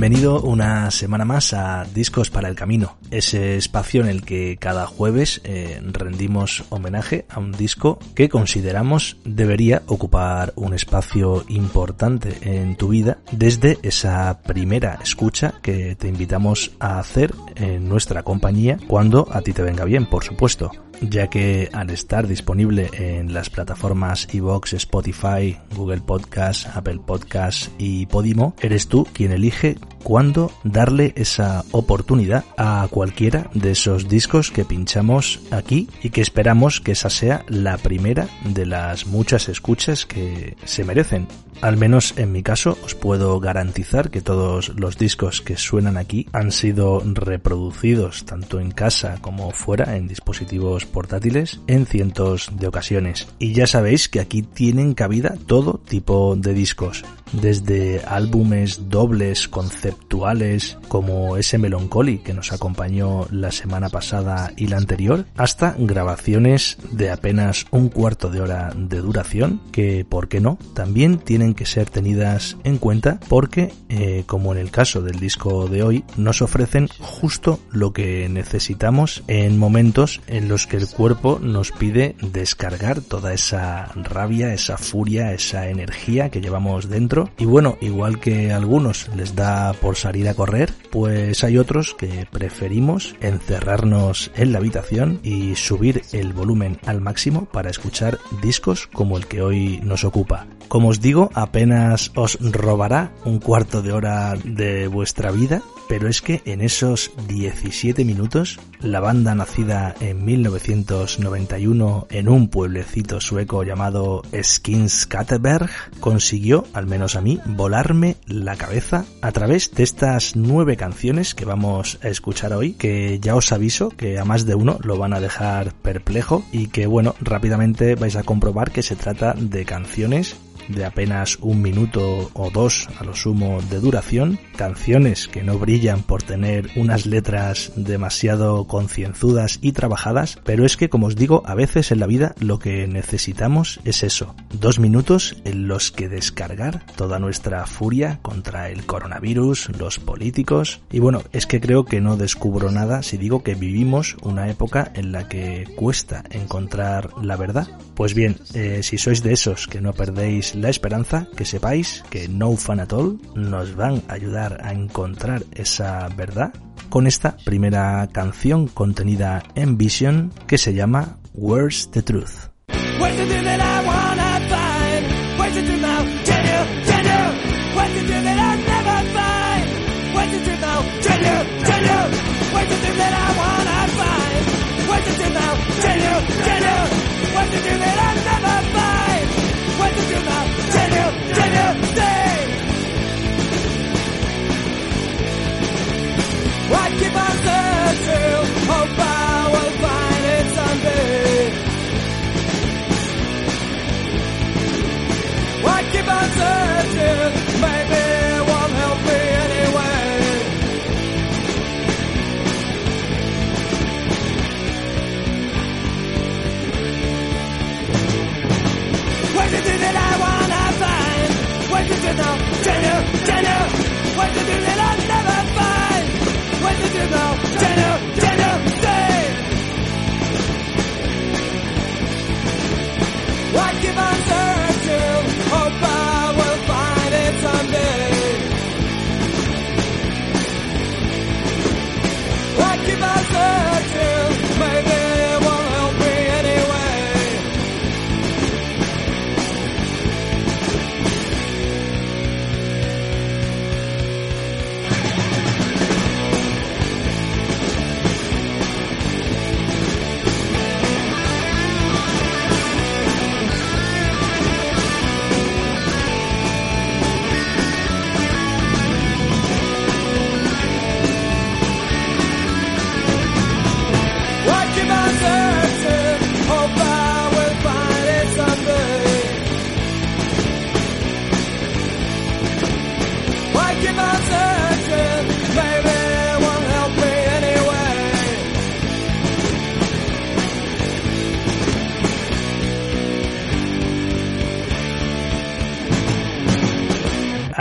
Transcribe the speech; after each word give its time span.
Bienvenido 0.00 0.40
una 0.40 0.90
semana 0.90 1.26
más 1.26 1.52
a 1.52 1.84
Discos 1.84 2.30
para 2.30 2.48
el 2.48 2.54
Camino, 2.54 2.96
ese 3.10 3.58
espacio 3.58 4.00
en 4.00 4.08
el 4.08 4.22
que 4.22 4.56
cada 4.56 4.86
jueves 4.86 5.42
eh, 5.44 5.78
rendimos 5.92 6.64
homenaje 6.70 7.26
a 7.28 7.38
un 7.38 7.52
disco 7.52 7.98
que 8.14 8.30
consideramos 8.30 9.18
debería 9.26 9.82
ocupar 9.88 10.54
un 10.56 10.72
espacio 10.72 11.44
importante 11.48 12.34
en 12.40 12.76
tu 12.76 12.88
vida 12.88 13.18
desde 13.30 13.78
esa 13.82 14.40
primera 14.40 14.98
escucha 15.02 15.52
que 15.60 15.96
te 15.96 16.08
invitamos 16.08 16.70
a 16.80 16.98
hacer 16.98 17.34
en 17.56 17.86
nuestra 17.86 18.22
compañía 18.22 18.78
cuando 18.88 19.28
a 19.30 19.42
ti 19.42 19.52
te 19.52 19.60
venga 19.60 19.84
bien, 19.84 20.06
por 20.06 20.24
supuesto 20.24 20.70
ya 21.00 21.28
que 21.28 21.68
al 21.72 21.90
estar 21.90 22.26
disponible 22.26 22.90
en 22.92 23.32
las 23.32 23.50
plataformas 23.50 24.28
iVoox, 24.32 24.74
Spotify, 24.74 25.56
Google 25.74 26.00
Podcast, 26.00 26.66
Apple 26.74 27.00
Podcast 27.04 27.68
y 27.78 28.06
Podimo, 28.06 28.54
eres 28.60 28.88
tú 28.88 29.06
quien 29.12 29.32
elige 29.32 29.76
cuándo 30.02 30.52
darle 30.64 31.12
esa 31.16 31.64
oportunidad 31.72 32.44
a 32.56 32.86
cualquiera 32.90 33.50
de 33.54 33.72
esos 33.72 34.08
discos 34.08 34.50
que 34.50 34.64
pinchamos 34.64 35.40
aquí 35.50 35.88
y 36.02 36.10
que 36.10 36.20
esperamos 36.20 36.80
que 36.80 36.92
esa 36.92 37.10
sea 37.10 37.44
la 37.48 37.76
primera 37.78 38.28
de 38.44 38.66
las 38.66 39.06
muchas 39.06 39.48
escuchas 39.48 40.06
que 40.06 40.56
se 40.64 40.84
merecen. 40.84 41.28
Al 41.60 41.76
menos 41.76 42.14
en 42.16 42.32
mi 42.32 42.42
caso 42.42 42.78
os 42.84 42.94
puedo 42.94 43.38
garantizar 43.38 44.10
que 44.10 44.22
todos 44.22 44.70
los 44.76 44.96
discos 44.96 45.42
que 45.42 45.58
suenan 45.58 45.98
aquí 45.98 46.26
han 46.32 46.52
sido 46.52 47.02
reproducidos 47.04 48.24
tanto 48.24 48.60
en 48.60 48.70
casa 48.70 49.18
como 49.20 49.50
fuera 49.50 49.96
en 49.96 50.08
dispositivos 50.08 50.86
portátiles 50.86 51.60
en 51.66 51.84
cientos 51.84 52.50
de 52.58 52.66
ocasiones. 52.66 53.28
Y 53.38 53.52
ya 53.52 53.66
sabéis 53.66 54.08
que 54.08 54.20
aquí 54.20 54.42
tienen 54.42 54.94
cabida 54.94 55.34
todo 55.46 55.80
tipo 55.86 56.34
de 56.34 56.54
discos, 56.54 57.04
desde 57.32 58.02
álbumes 58.06 58.88
dobles 58.88 59.48
conceptuales 59.48 60.78
como 60.88 61.36
ese 61.36 61.58
Melancholy 61.58 62.18
que 62.18 62.34
nos 62.34 62.52
acompañó 62.52 63.26
la 63.30 63.52
semana 63.52 63.88
pasada 63.88 64.52
y 64.56 64.66
la 64.66 64.76
anterior, 64.76 65.26
hasta 65.36 65.74
grabaciones 65.78 66.78
de 66.90 67.10
apenas 67.10 67.66
un 67.70 67.88
cuarto 67.88 68.30
de 68.30 68.40
hora 68.40 68.72
de 68.76 69.00
duración 69.00 69.60
que, 69.72 70.04
¿por 70.08 70.28
qué 70.28 70.40
no?, 70.40 70.58
también 70.74 71.18
tienen 71.18 71.54
que 71.54 71.66
ser 71.66 71.88
tenidas 71.90 72.56
en 72.64 72.78
cuenta 72.78 73.20
porque, 73.28 73.72
eh, 73.88 74.24
como 74.26 74.52
en 74.52 74.58
el 74.58 74.70
caso 74.70 75.02
del 75.02 75.20
disco 75.20 75.68
de 75.68 75.82
hoy, 75.82 76.04
nos 76.16 76.42
ofrecen 76.42 76.88
justo 76.98 77.60
lo 77.70 77.92
que 77.92 78.28
necesitamos 78.28 79.22
en 79.26 79.58
momentos 79.58 80.20
en 80.26 80.48
los 80.48 80.66
que 80.66 80.76
el 80.76 80.88
cuerpo 80.88 81.38
nos 81.42 81.72
pide 81.72 82.16
descargar 82.20 83.00
toda 83.00 83.32
esa 83.32 83.86
rabia, 83.94 84.52
esa 84.54 84.76
furia, 84.76 85.32
esa 85.32 85.68
energía 85.68 86.30
que 86.30 86.40
llevamos 86.40 86.88
dentro. 86.88 87.19
Y 87.38 87.44
bueno, 87.44 87.76
igual 87.80 88.20
que 88.20 88.52
a 88.52 88.56
algunos 88.56 89.08
les 89.16 89.34
da 89.34 89.72
por 89.74 89.96
salir 89.96 90.28
a 90.28 90.34
correr, 90.34 90.72
pues 90.90 91.44
hay 91.44 91.58
otros 91.58 91.94
que 91.94 92.26
preferimos 92.30 93.14
encerrarnos 93.20 94.30
en 94.34 94.52
la 94.52 94.58
habitación 94.58 95.20
y 95.22 95.56
subir 95.56 96.02
el 96.12 96.32
volumen 96.32 96.78
al 96.86 97.00
máximo 97.00 97.46
para 97.46 97.70
escuchar 97.70 98.18
discos 98.42 98.86
como 98.86 99.16
el 99.16 99.26
que 99.26 99.42
hoy 99.42 99.80
nos 99.82 100.04
ocupa. 100.04 100.46
Como 100.68 100.88
os 100.88 101.00
digo, 101.00 101.30
apenas 101.34 102.12
os 102.14 102.38
robará 102.40 103.12
un 103.24 103.40
cuarto 103.40 103.82
de 103.82 103.92
hora 103.92 104.34
de 104.44 104.86
vuestra 104.86 105.30
vida, 105.32 105.62
pero 105.90 106.08
es 106.08 106.22
que 106.22 106.40
en 106.44 106.60
esos 106.60 107.10
17 107.26 108.04
minutos, 108.04 108.60
la 108.78 109.00
banda 109.00 109.34
nacida 109.34 109.92
en 109.98 110.24
1991 110.24 112.06
en 112.10 112.28
un 112.28 112.46
pueblecito 112.46 113.20
sueco 113.20 113.64
llamado 113.64 114.22
Skinskateberg 114.40 115.68
consiguió, 115.98 116.64
al 116.74 116.86
menos 116.86 117.16
a 117.16 117.20
mí, 117.20 117.40
volarme 117.44 118.14
la 118.28 118.54
cabeza 118.54 119.04
a 119.20 119.32
través 119.32 119.72
de 119.72 119.82
estas 119.82 120.36
nueve 120.36 120.76
canciones 120.76 121.34
que 121.34 121.44
vamos 121.44 121.98
a 122.04 122.08
escuchar 122.08 122.52
hoy, 122.52 122.74
que 122.74 123.18
ya 123.18 123.34
os 123.34 123.50
aviso 123.50 123.88
que 123.88 124.20
a 124.20 124.24
más 124.24 124.46
de 124.46 124.54
uno 124.54 124.78
lo 124.84 124.96
van 124.96 125.12
a 125.12 125.18
dejar 125.18 125.74
perplejo 125.74 126.44
y 126.52 126.68
que 126.68 126.86
bueno, 126.86 127.16
rápidamente 127.20 127.96
vais 127.96 128.14
a 128.14 128.22
comprobar 128.22 128.70
que 128.70 128.84
se 128.84 128.94
trata 128.94 129.34
de 129.36 129.64
canciones 129.64 130.36
de 130.70 130.84
apenas 130.84 131.38
un 131.40 131.62
minuto 131.62 132.30
o 132.32 132.50
dos 132.50 132.88
a 132.98 133.04
lo 133.04 133.14
sumo 133.14 133.60
de 133.70 133.80
duración, 133.80 134.38
canciones 134.56 135.28
que 135.28 135.42
no 135.42 135.58
brillan 135.58 136.02
por 136.02 136.22
tener 136.22 136.70
unas 136.76 137.06
letras 137.06 137.72
demasiado 137.76 138.66
concienzudas 138.66 139.58
y 139.62 139.72
trabajadas, 139.72 140.38
pero 140.44 140.64
es 140.64 140.76
que 140.76 140.88
como 140.88 141.06
os 141.06 141.16
digo, 141.16 141.42
a 141.46 141.54
veces 141.54 141.92
en 141.92 142.00
la 142.00 142.06
vida 142.06 142.34
lo 142.40 142.58
que 142.58 142.86
necesitamos 142.86 143.80
es 143.84 144.02
eso, 144.02 144.34
dos 144.52 144.78
minutos 144.78 145.36
en 145.44 145.68
los 145.68 145.90
que 145.90 146.08
descargar 146.08 146.84
toda 146.96 147.18
nuestra 147.18 147.66
furia 147.66 148.18
contra 148.22 148.70
el 148.70 148.86
coronavirus, 148.86 149.70
los 149.78 149.98
políticos, 149.98 150.80
y 150.90 150.98
bueno, 150.98 151.22
es 151.32 151.46
que 151.46 151.60
creo 151.60 151.84
que 151.84 152.00
no 152.00 152.16
descubro 152.16 152.70
nada 152.70 153.02
si 153.02 153.16
digo 153.16 153.42
que 153.42 153.54
vivimos 153.54 154.16
una 154.22 154.48
época 154.48 154.90
en 154.94 155.12
la 155.12 155.28
que 155.28 155.66
cuesta 155.76 156.24
encontrar 156.30 157.10
la 157.22 157.36
verdad. 157.36 157.68
Pues 157.94 158.14
bien, 158.14 158.36
eh, 158.54 158.80
si 158.82 158.98
sois 158.98 159.22
de 159.22 159.32
esos 159.32 159.66
que 159.66 159.80
no 159.80 159.92
perdéis 159.92 160.54
la 160.60 160.70
esperanza, 160.70 161.26
que 161.36 161.44
sepáis 161.44 162.02
que 162.10 162.28
No 162.28 162.56
Fun 162.56 162.80
At 162.80 162.92
All 162.92 163.18
nos 163.34 163.74
van 163.76 164.02
a 164.08 164.14
ayudar 164.14 164.60
a 164.62 164.72
encontrar 164.72 165.42
esa 165.52 166.08
verdad 166.08 166.52
con 166.88 167.06
esta 167.06 167.36
primera 167.44 168.08
canción 168.12 168.66
contenida 168.66 169.42
en 169.54 169.78
Vision 169.78 170.32
que 170.46 170.58
se 170.58 170.74
llama 170.74 171.18
Where's 171.34 171.90
the 171.90 172.02
Truth. 172.02 172.50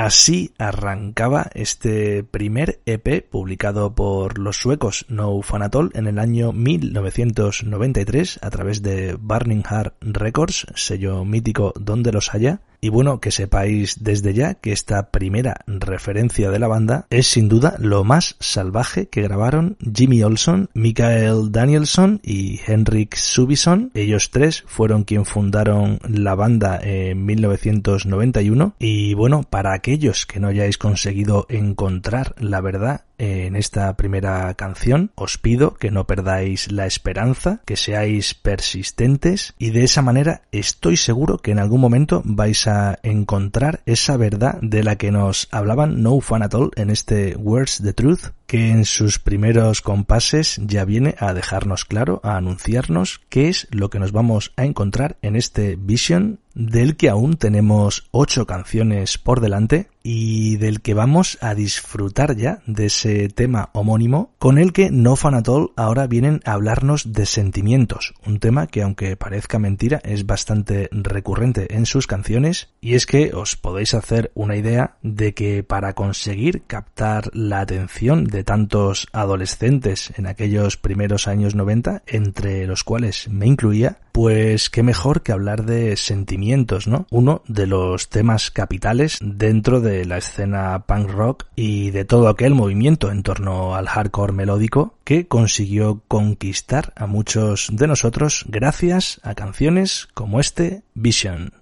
Así 0.09 0.55
arrancaba 0.57 1.51
este 1.53 2.23
primer 2.23 2.79
EP 2.87 3.23
publicado 3.29 3.93
por 3.93 4.39
los 4.39 4.57
suecos 4.57 5.05
No 5.07 5.39
Fun 5.43 5.61
At 5.61 5.75
All 5.75 5.91
en 5.93 6.07
el 6.07 6.17
año 6.17 6.51
1993 6.51 8.39
a 8.41 8.49
través 8.49 8.81
de 8.81 9.13
Burning 9.13 9.61
Heart 9.61 9.93
Records, 10.01 10.65
sello 10.73 11.25
mítico 11.25 11.73
donde 11.79 12.11
los 12.11 12.33
haya, 12.33 12.61
y 12.81 12.89
bueno, 12.89 13.19
que 13.19 13.31
sepáis 13.31 14.03
desde 14.03 14.33
ya 14.33 14.55
que 14.55 14.71
esta 14.71 15.11
primera 15.11 15.61
referencia 15.67 16.51
de 16.51 16.59
la 16.59 16.67
banda 16.67 17.05
es 17.09 17.27
sin 17.27 17.49
duda 17.49 17.75
lo 17.79 18.03
más 18.03 18.35
salvaje 18.39 19.07
que 19.07 19.21
grabaron 19.21 19.77
Jimmy 19.93 20.23
Olson, 20.23 20.69
Michael 20.73 21.51
Danielson 21.51 22.21
y 22.23 22.59
Henrik 22.65 23.15
Subison. 23.15 23.91
Ellos 23.93 24.31
tres 24.31 24.63
fueron 24.67 25.03
quien 25.03 25.25
fundaron 25.25 25.99
la 26.07 26.35
banda 26.35 26.79
en 26.81 27.25
1991 27.25 28.75
y 28.79 29.13
bueno, 29.13 29.43
para 29.49 29.73
aquellos 29.73 30.25
que 30.25 30.39
no 30.39 30.47
hayáis 30.47 30.77
conseguido 30.77 31.45
encontrar 31.49 32.35
la 32.39 32.61
verdad 32.61 33.05
en 33.19 33.55
esta 33.55 33.95
primera 33.95 34.51
canción, 34.55 35.11
os 35.15 35.37
pido 35.37 35.75
que 35.75 35.91
no 35.91 36.07
perdáis 36.07 36.71
la 36.71 36.87
esperanza, 36.87 37.61
que 37.65 37.77
seáis 37.77 38.33
persistentes 38.33 39.53
y 39.59 39.69
de 39.69 39.83
esa 39.83 40.01
manera 40.01 40.41
estoy 40.51 40.97
seguro 40.97 41.37
que 41.37 41.51
en 41.51 41.59
algún 41.59 41.81
momento 41.81 42.21
vais 42.25 42.65
a 42.67 42.97
encontrar 43.03 43.81
esa 43.85 44.17
verdad 44.17 44.57
de 44.61 44.83
la 44.83 44.95
que 44.95 45.11
nos 45.11 45.47
hablaban 45.51 46.01
No 46.01 46.19
Fun 46.21 46.43
At 46.43 46.55
All 46.55 46.71
en 46.75 46.89
este 46.89 47.35
Words 47.35 47.81
the 47.83 47.93
Truth, 47.93 48.31
que 48.49 48.71
en 48.71 48.83
sus 48.83 49.19
primeros 49.19 49.81
compases 49.81 50.59
ya 50.65 50.83
viene 50.83 51.13
a 51.19 51.35
dejarnos 51.35 51.85
claro, 51.85 52.19
a 52.23 52.35
anunciarnos 52.35 53.21
qué 53.29 53.47
es 53.47 53.67
lo 53.69 53.91
que 53.91 53.99
nos 53.99 54.11
vamos 54.11 54.53
a 54.57 54.65
encontrar 54.65 55.17
en 55.21 55.35
este 55.35 55.75
Vision 55.75 56.39
del 56.55 56.97
que 56.97 57.09
aún 57.09 57.37
tenemos 57.37 58.09
ocho 58.11 58.45
canciones 58.45 59.17
por 59.17 59.39
delante 59.39 59.87
y 60.03 60.57
del 60.57 60.81
que 60.81 60.93
vamos 60.93 61.37
a 61.41 61.53
disfrutar 61.53 62.35
ya 62.35 62.61
de 62.65 62.87
ese 62.87 63.29
tema 63.29 63.69
homónimo 63.73 64.33
con 64.39 64.57
el 64.57 64.73
que 64.73 64.91
No 64.91 65.15
Fan 65.15 65.35
At 65.35 65.47
All 65.47 65.71
ahora 65.75 66.07
vienen 66.07 66.41
a 66.45 66.53
hablarnos 66.53 67.13
de 67.13 67.25
sentimientos, 67.25 68.13
un 68.25 68.39
tema 68.39 68.67
que 68.67 68.81
aunque 68.81 69.15
parezca 69.15 69.59
mentira 69.59 70.01
es 70.03 70.25
bastante 70.25 70.89
recurrente 70.91 71.75
en 71.75 71.85
sus 71.85 72.07
canciones 72.07 72.69
y 72.81 72.95
es 72.95 73.05
que 73.05 73.33
os 73.33 73.55
podéis 73.55 73.93
hacer 73.93 74.31
una 74.35 74.55
idea 74.55 74.97
de 75.01 75.33
que 75.33 75.63
para 75.63 75.93
conseguir 75.93 76.63
captar 76.63 77.29
la 77.33 77.61
atención 77.61 78.25
de 78.25 78.38
tantos 78.43 79.07
adolescentes 79.11 80.11
en 80.17 80.27
aquellos 80.27 80.77
primeros 80.77 81.27
años 81.27 81.55
90, 81.55 82.03
entre 82.07 82.67
los 82.67 82.83
cuales 82.83 83.29
me 83.29 83.47
incluía, 83.47 83.99
pues 84.11 84.69
qué 84.69 84.83
mejor 84.83 85.21
que 85.21 85.31
hablar 85.31 85.65
de 85.65 85.95
sentimientos, 85.97 86.87
¿no? 86.87 87.07
Uno 87.11 87.41
de 87.47 87.67
los 87.67 88.09
temas 88.09 88.51
capitales 88.51 89.17
dentro 89.21 89.81
de 89.81 90.05
la 90.05 90.17
escena 90.17 90.85
punk 90.85 91.09
rock 91.09 91.45
y 91.55 91.91
de 91.91 92.05
todo 92.05 92.27
aquel 92.27 92.53
movimiento 92.53 93.11
en 93.11 93.23
torno 93.23 93.75
al 93.75 93.87
hardcore 93.87 94.33
melódico 94.33 94.95
que 95.03 95.27
consiguió 95.27 96.01
conquistar 96.07 96.93
a 96.95 97.07
muchos 97.07 97.69
de 97.71 97.87
nosotros 97.87 98.45
gracias 98.47 99.19
a 99.23 99.35
canciones 99.35 100.07
como 100.13 100.39
este 100.39 100.83
Vision. 100.93 101.53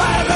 Para 0.00 0.29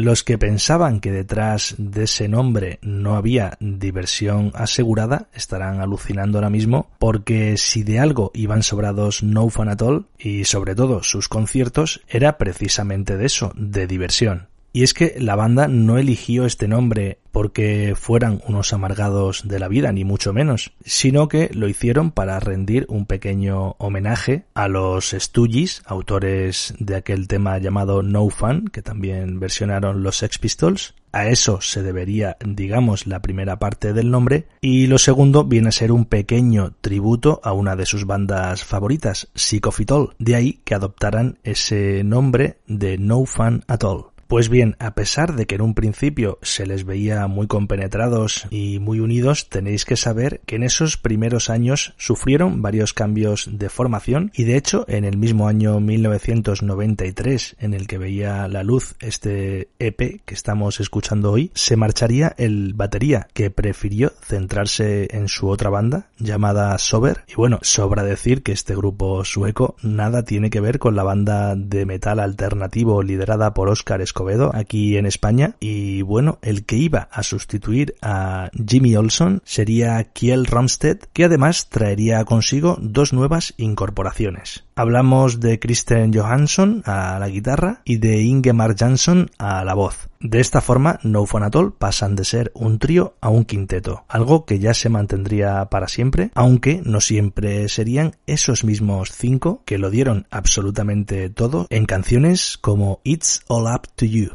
Los 0.00 0.24
que 0.24 0.38
pensaban 0.38 1.00
que 1.00 1.12
detrás 1.12 1.74
de 1.76 2.04
ese 2.04 2.26
nombre 2.26 2.78
no 2.80 3.16
había 3.16 3.58
diversión 3.60 4.50
asegurada 4.54 5.28
estarán 5.34 5.82
alucinando 5.82 6.38
ahora 6.38 6.48
mismo 6.48 6.88
porque 6.98 7.58
si 7.58 7.82
de 7.82 7.98
algo 7.98 8.30
iban 8.32 8.62
sobrados 8.62 9.22
No 9.22 9.46
Fun 9.50 9.68
At 9.68 9.82
All 9.82 10.06
y 10.18 10.44
sobre 10.46 10.74
todo 10.74 11.02
sus 11.02 11.28
conciertos 11.28 12.00
era 12.08 12.38
precisamente 12.38 13.18
de 13.18 13.26
eso, 13.26 13.52
de 13.56 13.86
diversión. 13.86 14.48
Y 14.72 14.84
es 14.84 14.94
que 14.94 15.16
la 15.18 15.34
banda 15.34 15.66
no 15.66 15.98
eligió 15.98 16.46
este 16.46 16.68
nombre 16.68 17.18
porque 17.32 17.94
fueran 17.96 18.40
unos 18.46 18.72
amargados 18.72 19.46
de 19.46 19.58
la 19.58 19.68
vida, 19.68 19.92
ni 19.92 20.04
mucho 20.04 20.32
menos, 20.32 20.72
sino 20.84 21.28
que 21.28 21.50
lo 21.52 21.68
hicieron 21.68 22.10
para 22.10 22.38
rendir 22.40 22.86
un 22.88 23.06
pequeño 23.06 23.76
homenaje 23.78 24.44
a 24.54 24.68
los 24.68 25.10
Stooges, 25.10 25.82
autores 25.86 26.74
de 26.78 26.96
aquel 26.96 27.28
tema 27.28 27.58
llamado 27.58 28.02
No 28.02 28.28
Fun, 28.30 28.68
que 28.72 28.82
también 28.82 29.40
versionaron 29.40 30.02
los 30.02 30.16
Sex 30.18 30.38
Pistols. 30.38 30.94
A 31.12 31.28
eso 31.28 31.60
se 31.60 31.82
debería, 31.82 32.36
digamos, 32.44 33.08
la 33.08 33.20
primera 33.20 33.58
parte 33.58 33.92
del 33.92 34.10
nombre, 34.10 34.46
y 34.60 34.86
lo 34.86 34.98
segundo 34.98 35.44
viene 35.44 35.70
a 35.70 35.72
ser 35.72 35.90
un 35.90 36.04
pequeño 36.04 36.74
tributo 36.80 37.40
a 37.42 37.52
una 37.52 37.74
de 37.74 37.86
sus 37.86 38.06
bandas 38.06 38.64
favoritas, 38.64 39.28
Sick 39.34 39.66
of 39.66 39.80
It 39.80 39.90
All, 39.90 40.10
de 40.20 40.36
ahí 40.36 40.60
que 40.64 40.74
adoptaran 40.74 41.38
ese 41.42 42.04
nombre 42.04 42.58
de 42.68 42.98
No 42.98 43.24
Fun 43.24 43.64
At 43.66 43.82
All. 43.82 44.10
Pues 44.30 44.48
bien, 44.48 44.76
a 44.78 44.94
pesar 44.94 45.34
de 45.34 45.46
que 45.46 45.56
en 45.56 45.60
un 45.60 45.74
principio 45.74 46.38
se 46.40 46.64
les 46.64 46.84
veía 46.84 47.26
muy 47.26 47.48
compenetrados 47.48 48.46
y 48.48 48.78
muy 48.78 49.00
unidos, 49.00 49.48
tenéis 49.48 49.84
que 49.84 49.96
saber 49.96 50.40
que 50.46 50.54
en 50.54 50.62
esos 50.62 50.96
primeros 50.96 51.50
años 51.50 51.94
sufrieron 51.98 52.62
varios 52.62 52.92
cambios 52.92 53.48
de 53.50 53.68
formación 53.68 54.30
y 54.32 54.44
de 54.44 54.56
hecho 54.56 54.84
en 54.86 55.04
el 55.04 55.16
mismo 55.16 55.48
año 55.48 55.80
1993 55.80 57.56
en 57.58 57.74
el 57.74 57.88
que 57.88 57.98
veía 57.98 58.46
la 58.46 58.62
luz 58.62 58.94
este 59.00 59.70
EP 59.80 60.20
que 60.24 60.34
estamos 60.34 60.78
escuchando 60.78 61.32
hoy, 61.32 61.50
se 61.54 61.74
marcharía 61.74 62.32
el 62.38 62.74
batería 62.74 63.26
que 63.34 63.50
prefirió 63.50 64.12
centrarse 64.22 65.08
en 65.10 65.26
su 65.26 65.48
otra 65.48 65.70
banda 65.70 66.06
llamada 66.20 66.78
Sober. 66.78 67.24
Y 67.26 67.34
bueno, 67.34 67.58
sobra 67.62 68.04
decir 68.04 68.44
que 68.44 68.52
este 68.52 68.76
grupo 68.76 69.24
sueco 69.24 69.74
nada 69.82 70.22
tiene 70.22 70.50
que 70.50 70.60
ver 70.60 70.78
con 70.78 70.94
la 70.94 71.02
banda 71.02 71.56
de 71.56 71.84
metal 71.84 72.20
alternativo 72.20 73.02
liderada 73.02 73.54
por 73.54 73.68
Oscar 73.68 74.06
Scott 74.06 74.19
aquí 74.54 74.96
en 74.96 75.06
España 75.06 75.54
y 75.60 76.02
bueno, 76.02 76.38
el 76.42 76.64
que 76.64 76.76
iba 76.76 77.08
a 77.10 77.22
sustituir 77.22 77.94
a 78.02 78.50
Jimmy 78.68 78.96
Olson 78.96 79.42
sería 79.44 80.02
Kiel 80.04 80.46
Ramstead 80.46 80.98
que 81.12 81.24
además 81.24 81.68
traería 81.68 82.24
consigo 82.24 82.76
dos 82.80 83.12
nuevas 83.12 83.54
incorporaciones. 83.56 84.64
Hablamos 84.80 85.40
de 85.40 85.58
Kristen 85.58 86.10
Johansson 86.10 86.82
a 86.86 87.18
la 87.18 87.28
guitarra 87.28 87.82
y 87.84 87.98
de 87.98 88.22
Ingemar 88.22 88.74
Jansson 88.74 89.30
a 89.36 89.62
la 89.62 89.74
voz. 89.74 90.08
De 90.20 90.40
esta 90.40 90.62
forma, 90.62 90.98
No 91.02 91.26
Fun 91.26 91.42
At 91.42 91.54
All 91.54 91.74
pasan 91.74 92.16
de 92.16 92.24
ser 92.24 92.50
un 92.54 92.78
trío 92.78 93.14
a 93.20 93.28
un 93.28 93.44
quinteto, 93.44 94.06
algo 94.08 94.46
que 94.46 94.58
ya 94.58 94.72
se 94.72 94.88
mantendría 94.88 95.66
para 95.66 95.86
siempre, 95.86 96.30
aunque 96.34 96.80
no 96.82 97.02
siempre 97.02 97.68
serían 97.68 98.16
esos 98.26 98.64
mismos 98.64 99.12
cinco 99.12 99.62
que 99.66 99.76
lo 99.76 99.90
dieron 99.90 100.26
absolutamente 100.30 101.28
todo 101.28 101.66
en 101.68 101.84
canciones 101.84 102.56
como 102.58 103.02
It's 103.04 103.42
All 103.48 103.66
Up 103.66 103.86
to 103.96 104.06
You. 104.06 104.30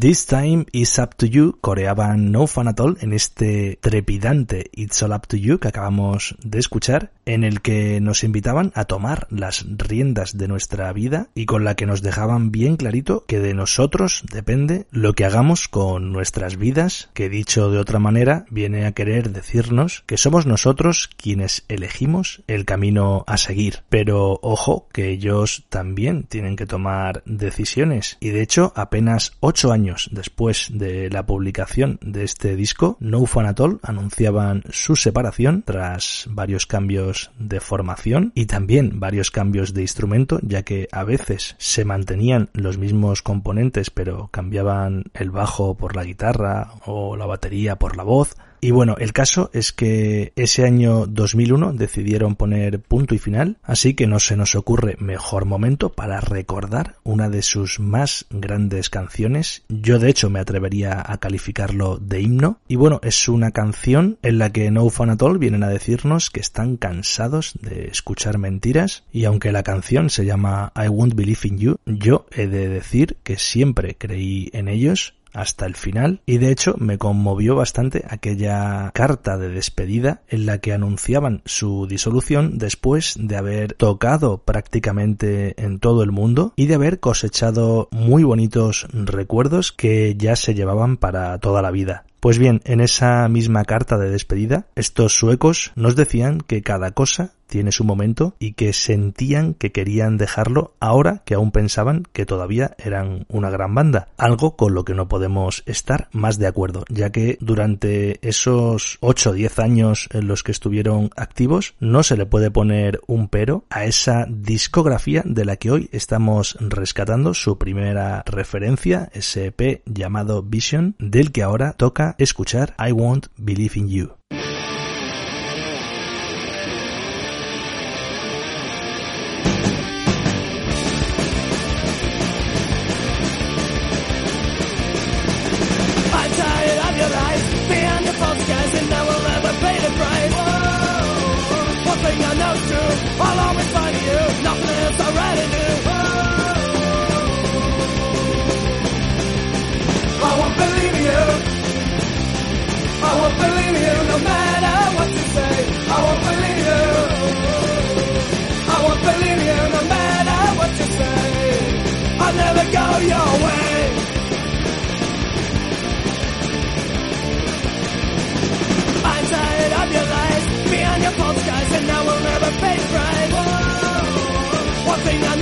This 0.00 0.24
Time 0.24 0.64
Is 0.72 0.98
Up 0.98 1.14
to 1.16 1.26
You 1.26 1.58
coreaban 1.60 2.32
No 2.32 2.46
Fun 2.46 2.68
At 2.68 2.80
All 2.80 2.96
en 3.02 3.12
este 3.12 3.78
trepidante 3.82 4.70
It's 4.72 5.02
All 5.02 5.12
Up 5.12 5.26
to 5.26 5.36
You 5.36 5.58
que 5.58 5.68
acabamos 5.68 6.36
de 6.42 6.58
escuchar, 6.58 7.12
en 7.26 7.44
el 7.44 7.60
que 7.60 8.00
nos 8.00 8.24
invitaban 8.24 8.72
a 8.74 8.86
tomar 8.86 9.26
las 9.28 9.66
riendas 9.68 10.38
de 10.38 10.48
nuestra 10.48 10.90
vida 10.94 11.28
y 11.34 11.44
con 11.44 11.64
la 11.64 11.74
que 11.74 11.84
nos 11.84 12.00
dejaban 12.00 12.50
bien 12.50 12.78
clarito 12.78 13.26
que 13.28 13.40
de 13.40 13.52
nosotros 13.52 14.24
depende 14.32 14.86
lo 14.90 15.12
que 15.12 15.26
hagamos 15.26 15.68
con 15.68 16.12
nuestras 16.12 16.56
vidas, 16.56 17.10
que 17.12 17.28
dicho 17.28 17.70
de 17.70 17.78
otra 17.78 17.98
manera 17.98 18.46
viene 18.48 18.86
a 18.86 18.92
querer 18.92 19.32
decirnos 19.32 20.02
que 20.06 20.16
somos 20.16 20.46
nosotros 20.46 21.10
quienes 21.18 21.66
elegimos 21.68 22.42
el 22.46 22.64
camino 22.64 23.24
a 23.26 23.36
seguir. 23.36 23.80
Pero 23.90 24.40
ojo 24.40 24.88
que 24.94 25.10
ellos 25.10 25.66
también 25.68 26.22
tienen 26.22 26.56
que 26.56 26.64
tomar 26.64 27.22
decisiones 27.26 28.16
y 28.18 28.30
de 28.30 28.40
hecho 28.40 28.72
apenas 28.74 29.36
8 29.40 29.72
años 29.72 29.89
después 30.10 30.68
de 30.72 31.10
la 31.10 31.26
publicación 31.26 31.98
de 32.02 32.24
este 32.24 32.56
disco, 32.56 32.96
No 33.00 33.24
Fun 33.26 33.46
At 33.46 33.60
All 33.60 33.80
anunciaban 33.82 34.62
su 34.70 34.96
separación 34.96 35.62
tras 35.62 36.26
varios 36.30 36.66
cambios 36.66 37.30
de 37.38 37.60
formación 37.60 38.32
y 38.34 38.46
también 38.46 39.00
varios 39.00 39.30
cambios 39.30 39.74
de 39.74 39.82
instrumento, 39.82 40.38
ya 40.42 40.62
que 40.62 40.88
a 40.92 41.04
veces 41.04 41.54
se 41.58 41.84
mantenían 41.84 42.50
los 42.52 42.78
mismos 42.78 43.22
componentes 43.22 43.90
pero 43.90 44.28
cambiaban 44.30 45.04
el 45.14 45.30
bajo 45.30 45.76
por 45.76 45.96
la 45.96 46.04
guitarra 46.04 46.72
o 46.86 47.16
la 47.16 47.26
batería 47.26 47.76
por 47.76 47.96
la 47.96 48.02
voz 48.02 48.36
y 48.60 48.70
bueno, 48.70 48.96
el 48.98 49.12
caso 49.12 49.50
es 49.52 49.72
que 49.72 50.32
ese 50.36 50.64
año 50.64 51.06
2001 51.06 51.72
decidieron 51.72 52.36
poner 52.36 52.80
punto 52.80 53.14
y 53.14 53.18
final, 53.18 53.58
así 53.62 53.94
que 53.94 54.06
no 54.06 54.20
se 54.20 54.36
nos 54.36 54.54
ocurre 54.54 54.96
mejor 54.98 55.44
momento 55.44 55.90
para 55.90 56.20
recordar 56.20 56.96
una 57.02 57.28
de 57.28 57.42
sus 57.42 57.80
más 57.80 58.26
grandes 58.30 58.90
canciones. 58.90 59.64
Yo 59.68 59.98
de 59.98 60.10
hecho 60.10 60.30
me 60.30 60.40
atrevería 60.40 61.02
a 61.04 61.18
calificarlo 61.18 61.98
de 61.98 62.20
himno. 62.20 62.60
Y 62.68 62.76
bueno, 62.76 63.00
es 63.02 63.28
una 63.28 63.50
canción 63.50 64.18
en 64.22 64.38
la 64.38 64.50
que 64.50 64.70
No 64.70 64.88
Fun 64.90 65.10
At 65.10 65.22
All 65.22 65.38
vienen 65.38 65.62
a 65.62 65.68
decirnos 65.68 66.30
que 66.30 66.40
están 66.40 66.76
cansados 66.76 67.52
de 67.62 67.86
escuchar 67.86 68.38
mentiras 68.38 69.04
y 69.12 69.24
aunque 69.24 69.52
la 69.52 69.62
canción 69.62 70.10
se 70.10 70.24
llama 70.24 70.72
I 70.76 70.88
Won't 70.88 71.14
Believe 71.14 71.40
in 71.44 71.58
You, 71.58 71.76
yo 71.86 72.26
he 72.32 72.46
de 72.46 72.68
decir 72.68 73.16
que 73.22 73.38
siempre 73.38 73.96
creí 73.96 74.50
en 74.52 74.68
ellos 74.68 75.14
hasta 75.32 75.66
el 75.66 75.74
final 75.74 76.20
y 76.26 76.38
de 76.38 76.50
hecho 76.50 76.74
me 76.78 76.98
conmovió 76.98 77.56
bastante 77.56 78.04
aquella 78.08 78.90
carta 78.94 79.38
de 79.38 79.48
despedida 79.48 80.22
en 80.28 80.46
la 80.46 80.58
que 80.58 80.72
anunciaban 80.72 81.42
su 81.44 81.86
disolución 81.86 82.58
después 82.58 83.14
de 83.18 83.36
haber 83.36 83.74
tocado 83.74 84.38
prácticamente 84.38 85.54
en 85.62 85.78
todo 85.78 86.02
el 86.02 86.12
mundo 86.12 86.52
y 86.56 86.66
de 86.66 86.74
haber 86.74 87.00
cosechado 87.00 87.88
muy 87.90 88.22
bonitos 88.22 88.86
recuerdos 88.92 89.72
que 89.72 90.14
ya 90.16 90.36
se 90.36 90.54
llevaban 90.54 90.96
para 90.96 91.38
toda 91.38 91.62
la 91.62 91.70
vida. 91.70 92.04
Pues 92.20 92.38
bien, 92.38 92.60
en 92.64 92.80
esa 92.80 93.26
misma 93.28 93.64
carta 93.64 93.96
de 93.96 94.10
despedida, 94.10 94.66
estos 94.74 95.14
suecos 95.14 95.72
nos 95.74 95.96
decían 95.96 96.42
que 96.42 96.62
cada 96.62 96.90
cosa 96.90 97.32
tiene 97.50 97.72
su 97.72 97.84
momento 97.84 98.34
y 98.38 98.52
que 98.52 98.72
sentían 98.72 99.54
que 99.54 99.72
querían 99.72 100.16
dejarlo 100.16 100.72
ahora 100.80 101.22
que 101.26 101.34
aún 101.34 101.50
pensaban 101.50 102.04
que 102.12 102.24
todavía 102.24 102.76
eran 102.78 103.26
una 103.28 103.50
gran 103.50 103.74
banda. 103.74 104.08
Algo 104.16 104.56
con 104.56 104.72
lo 104.72 104.84
que 104.84 104.94
no 104.94 105.08
podemos 105.08 105.64
estar 105.66 106.08
más 106.12 106.38
de 106.38 106.46
acuerdo, 106.46 106.84
ya 106.88 107.10
que 107.10 107.36
durante 107.40 108.26
esos 108.26 108.98
8 109.00 109.30
o 109.30 109.32
10 109.32 109.58
años 109.58 110.08
en 110.12 110.28
los 110.28 110.42
que 110.42 110.52
estuvieron 110.52 111.10
activos 111.16 111.74
no 111.80 112.02
se 112.02 112.16
le 112.16 112.24
puede 112.24 112.50
poner 112.50 113.00
un 113.08 113.28
pero 113.28 113.64
a 113.68 113.84
esa 113.84 114.26
discografía 114.28 115.22
de 115.24 115.44
la 115.44 115.56
que 115.56 115.72
hoy 115.72 115.88
estamos 115.92 116.56
rescatando 116.60 117.34
su 117.34 117.58
primera 117.58 118.22
referencia, 118.26 119.10
ese 119.12 119.46
EP 119.46 119.82
llamado 119.86 120.42
Vision, 120.42 120.94
del 121.00 121.32
que 121.32 121.42
ahora 121.42 121.72
toca 121.72 122.09
escuchar 122.18 122.74
I 122.78 122.92
Won't 122.92 123.28
Believe 123.36 123.78
in 123.78 123.88
You. 123.88 124.19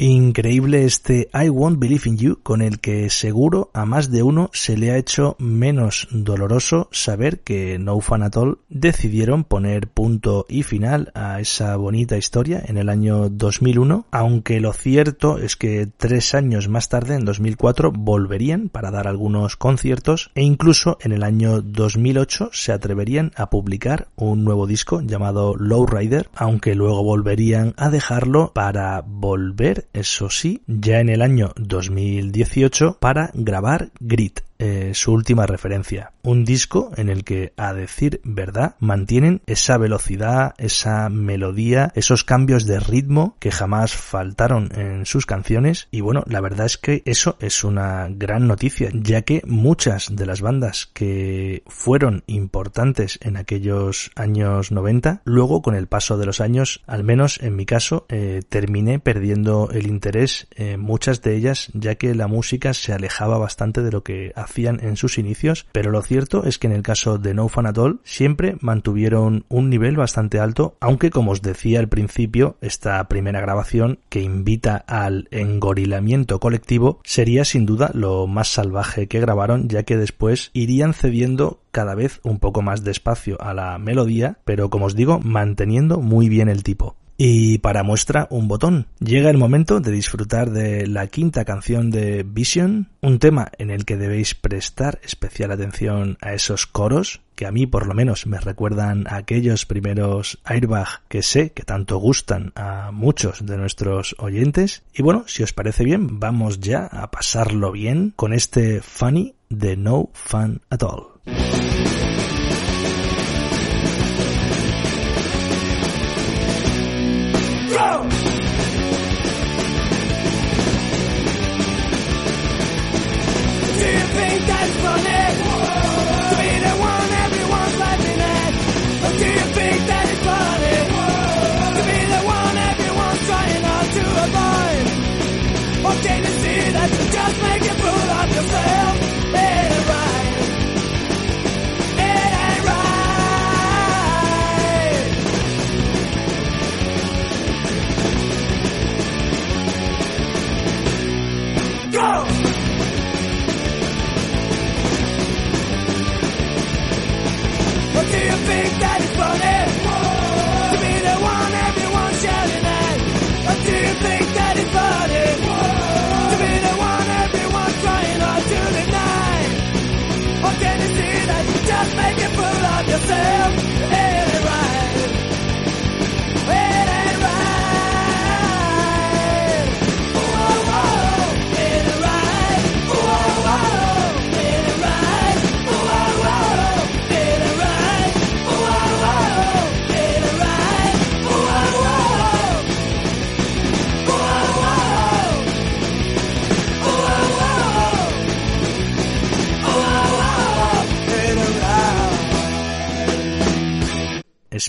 Increíble 0.00 0.84
este 0.84 1.28
I 1.34 1.48
Won't 1.48 1.80
Believe 1.80 2.02
in 2.04 2.18
You 2.18 2.38
con 2.44 2.62
el 2.62 2.78
que 2.78 3.10
seguro 3.10 3.72
a 3.74 3.84
más 3.84 4.12
de 4.12 4.22
uno 4.22 4.48
se 4.52 4.76
le 4.76 4.92
ha 4.92 4.96
hecho 4.96 5.34
menos 5.40 6.06
doloroso 6.12 6.88
saber 6.92 7.40
que 7.40 7.80
No 7.80 7.98
Fun 7.98 8.22
At 8.22 8.36
All 8.36 8.58
decidieron 8.68 9.42
poner 9.42 9.88
punto 9.88 10.46
y 10.48 10.62
final 10.62 11.10
a 11.16 11.40
esa 11.40 11.74
bonita 11.74 12.16
historia 12.16 12.62
en 12.64 12.76
el 12.76 12.90
año 12.90 13.28
2001, 13.28 14.06
aunque 14.12 14.60
lo 14.60 14.72
cierto 14.72 15.36
es 15.38 15.56
que 15.56 15.88
tres 15.96 16.32
años 16.32 16.68
más 16.68 16.88
tarde, 16.88 17.16
en 17.16 17.24
2004, 17.24 17.90
volverían 17.90 18.68
para 18.68 18.92
dar 18.92 19.08
algunos 19.08 19.56
conciertos 19.56 20.30
e 20.36 20.44
incluso 20.44 20.98
en 21.00 21.10
el 21.10 21.24
año 21.24 21.60
2008 21.60 22.50
se 22.52 22.70
atreverían 22.70 23.32
a 23.34 23.50
publicar 23.50 24.06
un 24.14 24.44
nuevo 24.44 24.68
disco 24.68 25.00
llamado 25.00 25.56
Lowrider, 25.56 26.30
aunque 26.36 26.76
luego 26.76 27.02
volverían 27.02 27.74
a 27.76 27.90
dejarlo 27.90 28.52
para 28.54 29.02
volver 29.04 29.87
eso 29.92 30.30
sí, 30.30 30.62
ya 30.66 31.00
en 31.00 31.08
el 31.08 31.22
año 31.22 31.52
2018 31.56 32.98
para 33.00 33.30
grabar 33.34 33.90
Grit, 34.00 34.40
eh, 34.58 34.92
su 34.94 35.12
última 35.12 35.46
referencia. 35.46 36.12
Un 36.22 36.44
disco 36.44 36.90
en 36.96 37.08
el 37.08 37.24
que, 37.24 37.52
a 37.56 37.72
decir 37.72 38.20
verdad, 38.24 38.76
mantienen 38.80 39.40
esa 39.46 39.78
velocidad, 39.78 40.54
esa 40.58 41.08
melodía, 41.08 41.92
esos 41.94 42.24
cambios 42.24 42.66
de 42.66 42.80
ritmo 42.80 43.36
que 43.38 43.50
jamás 43.50 43.92
faltaron 43.92 44.70
en 44.74 45.06
sus 45.06 45.26
canciones. 45.26 45.88
Y 45.90 46.00
bueno, 46.00 46.24
la 46.26 46.40
verdad 46.40 46.66
es 46.66 46.76
que 46.76 47.02
eso 47.04 47.36
es 47.40 47.64
una 47.64 48.08
gran 48.10 48.46
noticia, 48.46 48.90
ya 48.92 49.22
que 49.22 49.42
muchas 49.46 50.14
de 50.14 50.26
las 50.26 50.40
bandas 50.40 50.90
que 50.92 51.62
fueron 51.66 52.24
importantes 52.26 53.18
en 53.22 53.36
aquellos 53.36 54.10
años 54.16 54.72
90, 54.72 55.22
luego 55.24 55.62
con 55.62 55.74
el 55.74 55.86
paso 55.86 56.18
de 56.18 56.26
los 56.26 56.40
años, 56.40 56.82
al 56.86 57.04
menos 57.04 57.40
en 57.42 57.56
mi 57.56 57.66
caso, 57.66 58.06
eh, 58.08 58.42
terminé 58.48 58.98
perdiendo 58.98 59.70
el 59.72 59.86
interés 59.86 60.48
en 60.56 60.80
muchas 60.80 61.22
de 61.22 61.36
ellas, 61.36 61.70
ya 61.74 61.94
que 61.94 62.14
la 62.14 62.26
música 62.26 62.74
se 62.74 62.92
alejaba 62.92 63.38
bastante 63.38 63.82
de 63.82 63.92
lo 63.92 64.02
que 64.02 64.32
hacían 64.48 64.80
en 64.82 64.96
sus 64.96 65.18
inicios, 65.18 65.66
pero 65.72 65.90
lo 65.90 66.02
cierto 66.02 66.44
es 66.44 66.58
que 66.58 66.66
en 66.66 66.72
el 66.72 66.82
caso 66.82 67.18
de 67.18 67.34
No 67.34 67.48
Fun 67.48 67.66
At 67.66 67.78
All 67.78 68.00
siempre 68.02 68.56
mantuvieron 68.60 69.44
un 69.48 69.70
nivel 69.70 69.96
bastante 69.96 70.40
alto, 70.40 70.76
aunque 70.80 71.10
como 71.10 71.32
os 71.32 71.42
decía 71.42 71.80
al 71.80 71.88
principio, 71.88 72.56
esta 72.60 73.06
primera 73.08 73.40
grabación 73.40 74.00
que 74.08 74.22
invita 74.22 74.76
al 74.86 75.28
engorilamiento 75.30 76.40
colectivo 76.40 77.00
sería 77.04 77.44
sin 77.44 77.66
duda 77.66 77.90
lo 77.94 78.26
más 78.26 78.48
salvaje 78.48 79.06
que 79.06 79.20
grabaron, 79.20 79.68
ya 79.68 79.82
que 79.82 79.96
después 79.96 80.50
irían 80.54 80.94
cediendo 80.94 81.60
cada 81.70 81.94
vez 81.94 82.20
un 82.22 82.38
poco 82.38 82.62
más 82.62 82.82
despacio 82.84 83.40
a 83.40 83.54
la 83.54 83.78
melodía, 83.78 84.38
pero 84.44 84.70
como 84.70 84.86
os 84.86 84.96
digo, 84.96 85.20
manteniendo 85.20 86.00
muy 86.00 86.28
bien 86.28 86.48
el 86.48 86.62
tipo. 86.62 86.96
Y 87.20 87.58
para 87.58 87.82
muestra 87.82 88.28
un 88.30 88.46
botón. 88.46 88.86
Llega 89.00 89.28
el 89.28 89.38
momento 89.38 89.80
de 89.80 89.90
disfrutar 89.90 90.50
de 90.50 90.86
la 90.86 91.08
quinta 91.08 91.44
canción 91.44 91.90
de 91.90 92.22
Vision, 92.22 92.90
un 93.00 93.18
tema 93.18 93.50
en 93.58 93.70
el 93.70 93.84
que 93.84 93.96
debéis 93.96 94.36
prestar 94.36 95.00
especial 95.02 95.50
atención 95.50 96.16
a 96.20 96.32
esos 96.32 96.66
coros 96.66 97.20
que 97.34 97.46
a 97.46 97.52
mí 97.52 97.66
por 97.66 97.86
lo 97.86 97.94
menos 97.94 98.26
me 98.26 98.40
recuerdan 98.40 99.06
a 99.06 99.16
aquellos 99.16 99.64
primeros 99.64 100.40
airbag 100.42 101.02
que 101.08 101.22
sé 101.22 101.52
que 101.52 101.62
tanto 101.62 101.98
gustan 101.98 102.52
a 102.56 102.90
muchos 102.92 103.46
de 103.46 103.56
nuestros 103.56 104.16
oyentes. 104.18 104.82
Y 104.92 105.02
bueno, 105.02 105.22
si 105.28 105.44
os 105.44 105.52
parece 105.52 105.84
bien, 105.84 106.18
vamos 106.18 106.58
ya 106.58 106.86
a 106.86 107.12
pasarlo 107.12 107.70
bien 107.70 108.12
con 108.16 108.32
este 108.32 108.80
funny 108.80 109.36
de 109.48 109.76
No 109.76 110.10
Fun 110.14 110.62
at 110.68 110.82
All. 110.82 111.77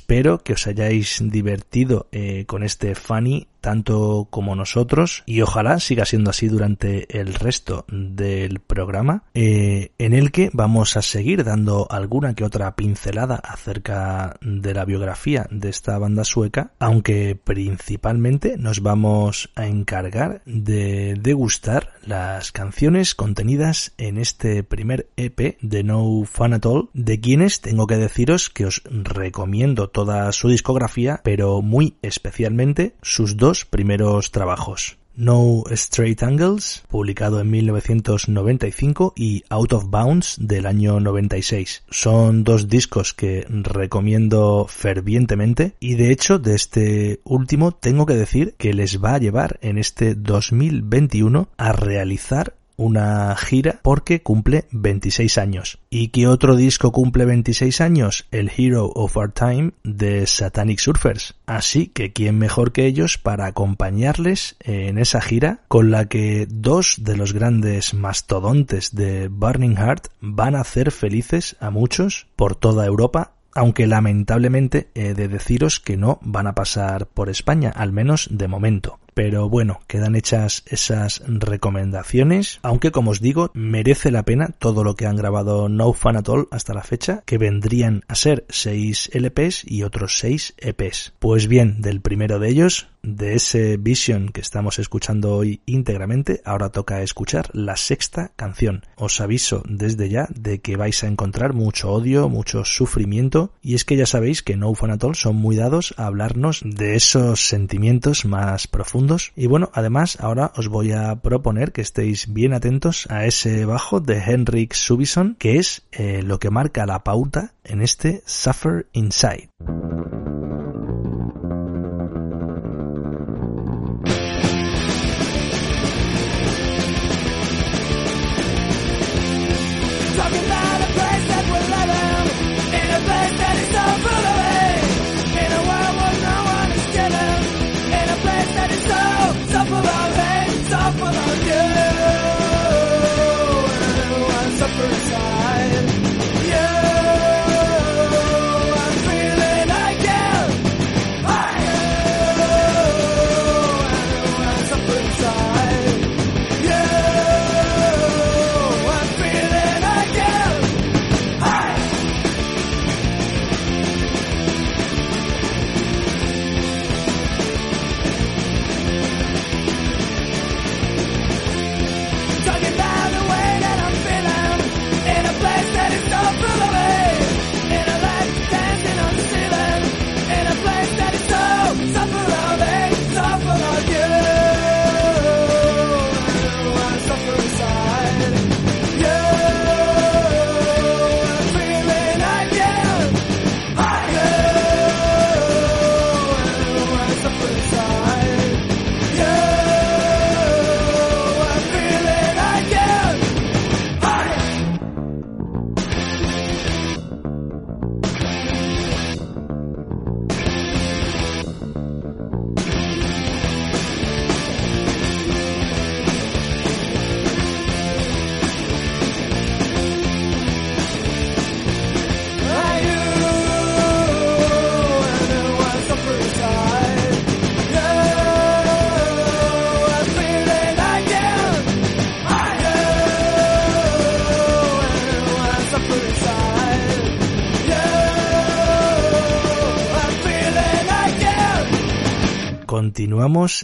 Espero 0.10 0.39
que 0.39 0.54
os 0.54 0.65
hayáis 0.65 1.22
divertido 1.22 2.08
eh, 2.12 2.45
con 2.48 2.63
este 2.63 2.95
Funny 2.95 3.45
tanto 3.62 4.28
como 4.30 4.56
nosotros 4.56 5.24
y 5.26 5.41
ojalá 5.41 5.80
siga 5.80 6.06
siendo 6.06 6.30
así 6.30 6.48
durante 6.48 7.19
el 7.19 7.34
resto 7.34 7.86
del 7.89 8.60
programa 8.60 9.24
eh, 9.34 9.91
en 9.98 10.13
el 10.13 10.32
que 10.32 10.50
vamos 10.54 10.98
a 10.98 11.02
seguir 11.02 11.43
dando 11.43 11.88
alguna 11.89 12.34
que 12.34 12.43
otra 12.43 12.76
pincelada 12.76 13.36
acerca 13.36 14.38
de 14.41 14.74
la 14.74 14.86
biografía 14.86 15.48
de 15.52 15.69
esta 15.69 15.98
banda 15.98 16.24
sueca 16.24 16.72
aunque 16.80 17.38
principalmente 17.41 18.58
nos 18.58 18.82
vamos 18.82 19.50
a 19.56 19.67
encargar 19.67 20.41
de 20.45 21.15
degustar 21.19 21.91
las 22.06 22.52
canciones 22.52 23.15
contenidas 23.15 23.93
en 23.98 24.17
este 24.17 24.63
primer 24.63 25.10
EP 25.17 25.58
de 25.62 25.84
No 25.84 26.24
Fun 26.26 26.54
At 26.54 26.65
All 26.65 26.89
de 26.93 27.19
quienes 27.19 27.62
tengo 27.62 27.88
que 27.88 27.98
deciros 27.98 28.50
que 28.50 28.65
os 28.65 28.82
recomiendo 28.89 29.89
toda 30.00 30.32
su 30.32 30.48
discografía 30.48 31.20
pero 31.26 31.62
muy 31.62 31.98
especialmente 32.02 32.96
sus 33.02 33.36
dos 33.36 33.66
primeros 33.66 34.32
trabajos. 34.32 34.98
No 35.14 35.64
Straight 35.70 36.24
Angles, 36.24 36.84
publicado 36.88 37.42
en 37.42 37.52
1995, 37.52 39.12
y 39.18 39.44
Out 39.50 39.74
of 39.74 39.90
Bounds 39.90 40.38
del 40.40 40.66
año 40.66 41.02
96. 41.02 41.84
Son 41.90 42.46
dos 42.46 42.70
discos 42.70 43.14
que 43.14 43.46
recomiendo 43.50 44.66
fervientemente 44.70 45.74
y 45.82 45.96
de 45.96 46.12
hecho 46.12 46.40
de 46.40 46.56
este 46.56 47.20
último 47.26 47.74
tengo 47.74 48.06
que 48.06 48.16
decir 48.16 48.56
que 48.58 48.74
les 48.74 49.04
va 49.04 49.16
a 49.16 49.20
llevar 49.20 49.60
en 49.62 49.78
este 49.78 50.16
2021 50.16 51.50
a 51.58 51.74
realizar 51.74 52.56
una 52.80 53.36
gira 53.36 53.80
porque 53.84 54.24
cumple 54.24 54.65
26 54.72 55.38
años. 55.38 55.80
¿Y 55.89 56.08
qué 56.08 56.28
otro 56.28 56.56
disco 56.56 56.92
cumple 56.92 57.26
26 57.26 57.82
años? 57.82 58.26
El 58.32 58.50
Hero 58.56 58.88
of 58.96 59.18
Our 59.18 59.32
Time 59.34 59.74
de 59.84 60.26
Satanic 60.26 60.80
Surfers. 60.80 61.36
Así 61.46 61.88
que 61.88 62.13
quién 62.13 62.38
mejor 62.38 62.72
que 62.72 62.86
ellos 62.86 63.18
para 63.18 63.48
acompañarles 63.48 64.56
en 64.62 64.98
esa 64.98 65.20
gira 65.20 65.62
con 65.68 65.92
la 65.92 66.06
que 66.06 66.48
dos 66.50 66.96
de 67.00 67.18
los 67.18 67.34
grandes 67.34 67.94
mastodontes 67.94 68.96
de 68.96 69.28
Burning 69.28 69.76
Heart 69.76 70.08
van 70.22 70.56
a 70.56 70.62
hacer 70.62 70.92
felices 70.92 71.58
a 71.60 71.72
muchos 71.72 72.28
por 72.38 72.56
toda 72.56 72.86
Europa 72.86 73.34
aunque 73.56 73.88
lamentablemente 73.88 74.89
he 74.94 75.15
de 75.15 75.28
deciros 75.28 75.80
que 75.80 75.98
no 75.98 76.20
van 76.22 76.46
a 76.46 76.54
pasar 76.54 77.08
por 77.08 77.30
España, 77.30 77.72
al 77.76 77.92
menos 77.92 78.30
de 78.32 78.48
momento 78.48 79.00
pero 79.22 79.50
bueno, 79.50 79.82
quedan 79.88 80.16
hechas 80.16 80.64
esas 80.66 81.22
recomendaciones, 81.28 82.60
aunque 82.62 82.92
como 82.92 83.12
os 83.12 83.20
digo, 83.20 83.52
merece 83.54 84.12
la 84.12 84.24
pena 84.24 84.52
todo 84.60 84.86
lo 84.86 84.96
que 84.96 85.08
han 85.08 85.18
grabado 85.18 85.68
No 85.68 85.92
Fun 85.92 86.16
At 86.16 86.30
All 86.30 86.48
hasta 86.52 86.74
la 86.74 86.84
fecha, 86.84 87.22
que 87.26 87.38
vendrían 87.38 88.06
a 88.08 88.16
ser 88.16 88.46
6 88.48 89.10
LPs 89.14 89.70
y 89.70 89.84
otros 89.84 90.20
6 90.20 90.54
EPs. 90.60 91.12
Pues 91.20 91.50
bien, 91.50 91.82
del 91.82 92.00
primero 92.00 92.40
de 92.40 92.48
ellos, 92.48 92.88
de 93.02 93.36
ese 93.36 93.78
Vision 93.78 94.30
que 94.30 94.42
estamos 94.42 94.80
escuchando 94.80 95.36
hoy 95.36 95.62
íntegramente, 95.66 96.42
ahora 96.46 96.70
toca 96.70 97.02
escuchar 97.02 97.50
la 97.54 97.78
sexta 97.78 98.32
canción. 98.36 98.84
Os 98.96 99.22
aviso 99.22 99.64
desde 99.68 100.10
ya 100.10 100.28
de 100.34 100.60
que 100.60 100.78
vais 100.78 101.04
a 101.04 101.08
encontrar 101.08 101.54
mucho 101.54 101.92
odio, 101.92 102.30
mucho 102.30 102.66
sufrimiento, 102.66 103.52
y 103.62 103.76
es 103.76 103.86
que 103.86 103.96
ya 103.96 104.06
sabéis 104.06 104.44
que 104.44 104.58
No 104.58 104.74
Fun 104.74 104.92
At 104.92 105.04
All 105.04 105.16
son 105.16 105.36
muy 105.36 105.56
dados 105.56 105.94
a 105.98 106.06
hablarnos 106.06 106.62
de 106.64 106.96
esos 106.96 107.48
sentimientos 107.48 108.26
más 108.26 108.68
profundos. 108.68 109.32
Y 109.36 109.48
bueno, 109.48 109.70
además 109.74 110.18
ahora 110.20 110.52
os 110.56 110.68
voy 110.68 110.92
a 110.92 111.16
proponer 111.22 111.72
que 111.72 111.82
estéis 111.82 112.34
bien 112.34 112.54
atentos 112.54 113.08
a 113.10 113.26
ese 113.26 113.66
bajo 113.66 114.00
de 114.00 114.20
Henrik 114.20 114.74
Subison, 114.74 115.36
que 115.40 115.58
es 115.58 115.84
eh, 115.92 116.22
lo 116.24 116.40
que 116.40 116.50
marca 116.50 116.86
la 116.86 117.04
pauta 117.04 117.54
en 117.64 117.82
este 117.82 118.22
Suffer 118.26 118.88
Inside. 118.94 119.50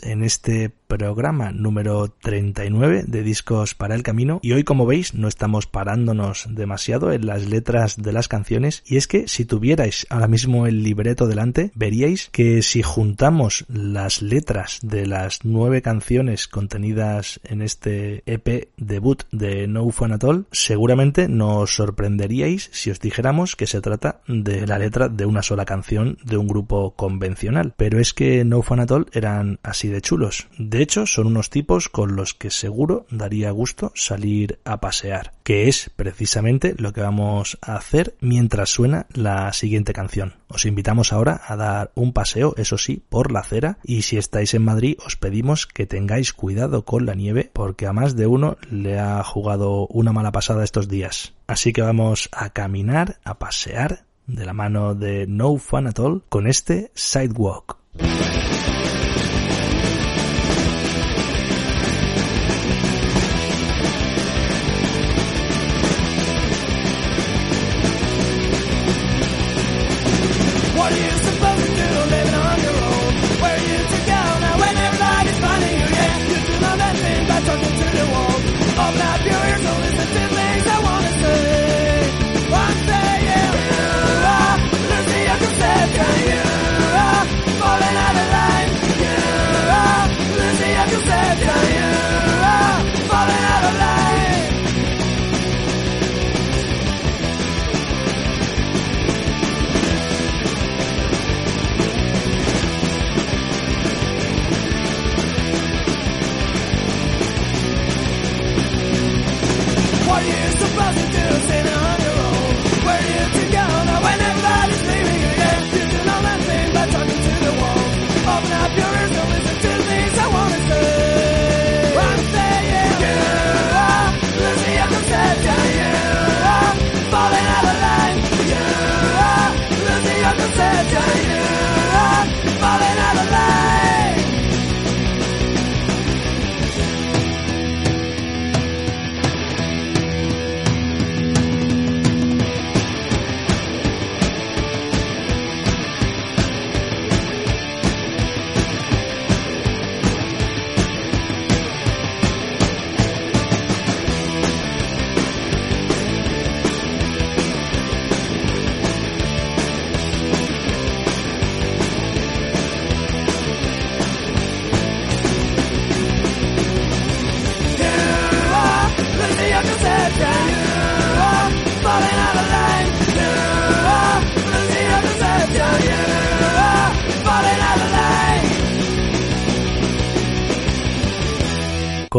En 0.04 0.24
este 0.24 0.69
programa 0.88 1.52
número 1.52 2.08
39 2.56 3.04
de 3.08 3.22
Discos 3.22 3.76
para 3.76 3.96
el 3.96 4.02
Camino. 4.04 4.39
Y 4.41 4.54
hoy 4.54 4.63
como 4.63 4.86
veis 4.86 5.13
no 5.13 5.28
estamos 5.28 5.68
parándonos 5.68 6.48
demasiado 6.50 7.12
en 7.12 7.26
las 7.26 7.46
letras 7.48 7.98
de 7.98 8.13
las 8.13 8.28
canciones. 8.28 8.82
Y 8.86 8.98
es 8.98 9.08
que 9.08 9.28
si 9.28 9.46
tuvierais 9.46 10.08
ahora 10.10 10.28
mismo 10.28 10.65
el 10.65 10.82
libreto 10.82 11.28
delante 11.28 11.72
veríais 11.76 12.30
que 12.32 12.62
si 12.62 12.82
juntamos 12.82 13.65
las 13.68 14.22
letras 14.22 14.80
de 14.82 15.06
las 15.06 15.44
nueve 15.44 15.82
canciones 15.82 16.48
contenidas 16.48 17.39
en 17.44 17.62
este 17.62 18.24
EP 18.26 18.70
debut 18.78 19.24
de 19.32 19.68
No 19.68 19.89
Fun 19.89 20.13
At 20.13 20.24
All 20.24 20.46
seguramente 20.52 21.28
nos 21.28 21.76
sorprenderíais 21.76 22.70
si 22.72 22.89
os 22.89 23.00
dijéramos 23.00 23.56
que 23.56 23.68
se 23.68 23.82
trata 23.82 24.22
de 24.28 24.65
la 24.65 24.80
letra 24.80 25.10
de 25.10 25.26
una 25.26 25.44
sola 25.44 25.65
canción 25.65 26.18
de 26.24 26.38
un 26.38 26.48
grupo 26.48 26.96
convencional. 26.96 27.74
Pero 27.76 28.00
es 28.00 28.13
que 28.13 28.46
No 28.46 28.62
Fun 28.62 28.80
At 28.80 28.91
All 28.91 29.08
eran 29.12 29.60
así 29.62 29.89
de 29.89 30.02
chulos. 30.02 30.48
De 30.58 30.82
hecho, 30.82 31.06
son 31.06 31.28
unos 31.28 31.50
tipos 31.50 31.89
con 31.89 32.15
los 32.15 32.34
que 32.34 32.44
seguro 32.49 33.05
daría 33.10 33.51
gusto 33.51 33.91
salir 33.95 34.60
a 34.65 34.79
pasear, 34.79 35.34
que 35.43 35.67
es 35.67 35.91
precisamente 35.95 36.75
lo 36.77 36.93
que 36.93 37.01
vamos 37.01 37.58
a 37.62 37.75
hacer 37.75 38.15
mientras 38.21 38.69
suena 38.69 39.05
la 39.13 39.51
siguiente 39.53 39.93
canción. 39.93 40.36
Os 40.47 40.65
invitamos 40.65 41.13
ahora 41.13 41.41
a 41.47 41.55
dar 41.55 41.91
un 41.95 42.13
paseo, 42.13 42.53
eso 42.58 42.77
sí, 42.77 43.03
por 43.10 43.31
la 43.31 43.39
acera 43.39 43.77
y 43.84 44.03
si 44.03 44.17
estáis 44.17 44.53
en 44.53 44.63
Madrid 44.63 44.97
os 45.05 45.15
pedimos 45.15 45.67
que 45.67 45.86
tengáis 45.86 46.34
cuidado 46.34 46.86
con 46.86 47.05
la 47.05 47.15
nieve 47.15 47.49
porque 47.53 47.88
a 47.88 47.93
más 47.93 48.15
de 48.15 48.27
uno 48.27 48.58
le 48.69 48.99
ha 48.99 49.23
jugado 49.23 49.88
una 49.88 50.13
mala 50.13 50.31
pasada 50.31 50.63
estos 50.63 50.88
días. 50.88 51.34
Así 51.47 51.73
que 51.73 51.81
vamos 51.81 52.29
a 52.31 52.49
caminar, 52.51 53.19
a 53.23 53.39
pasear 53.39 54.05
de 54.27 54.45
la 54.45 54.53
mano 54.53 54.95
de 54.95 55.27
No 55.27 55.58
Fun 55.58 55.88
At 55.88 55.99
All 55.99 56.23
con 56.29 56.47
este 56.47 56.91
Sidewalk. 56.93 57.77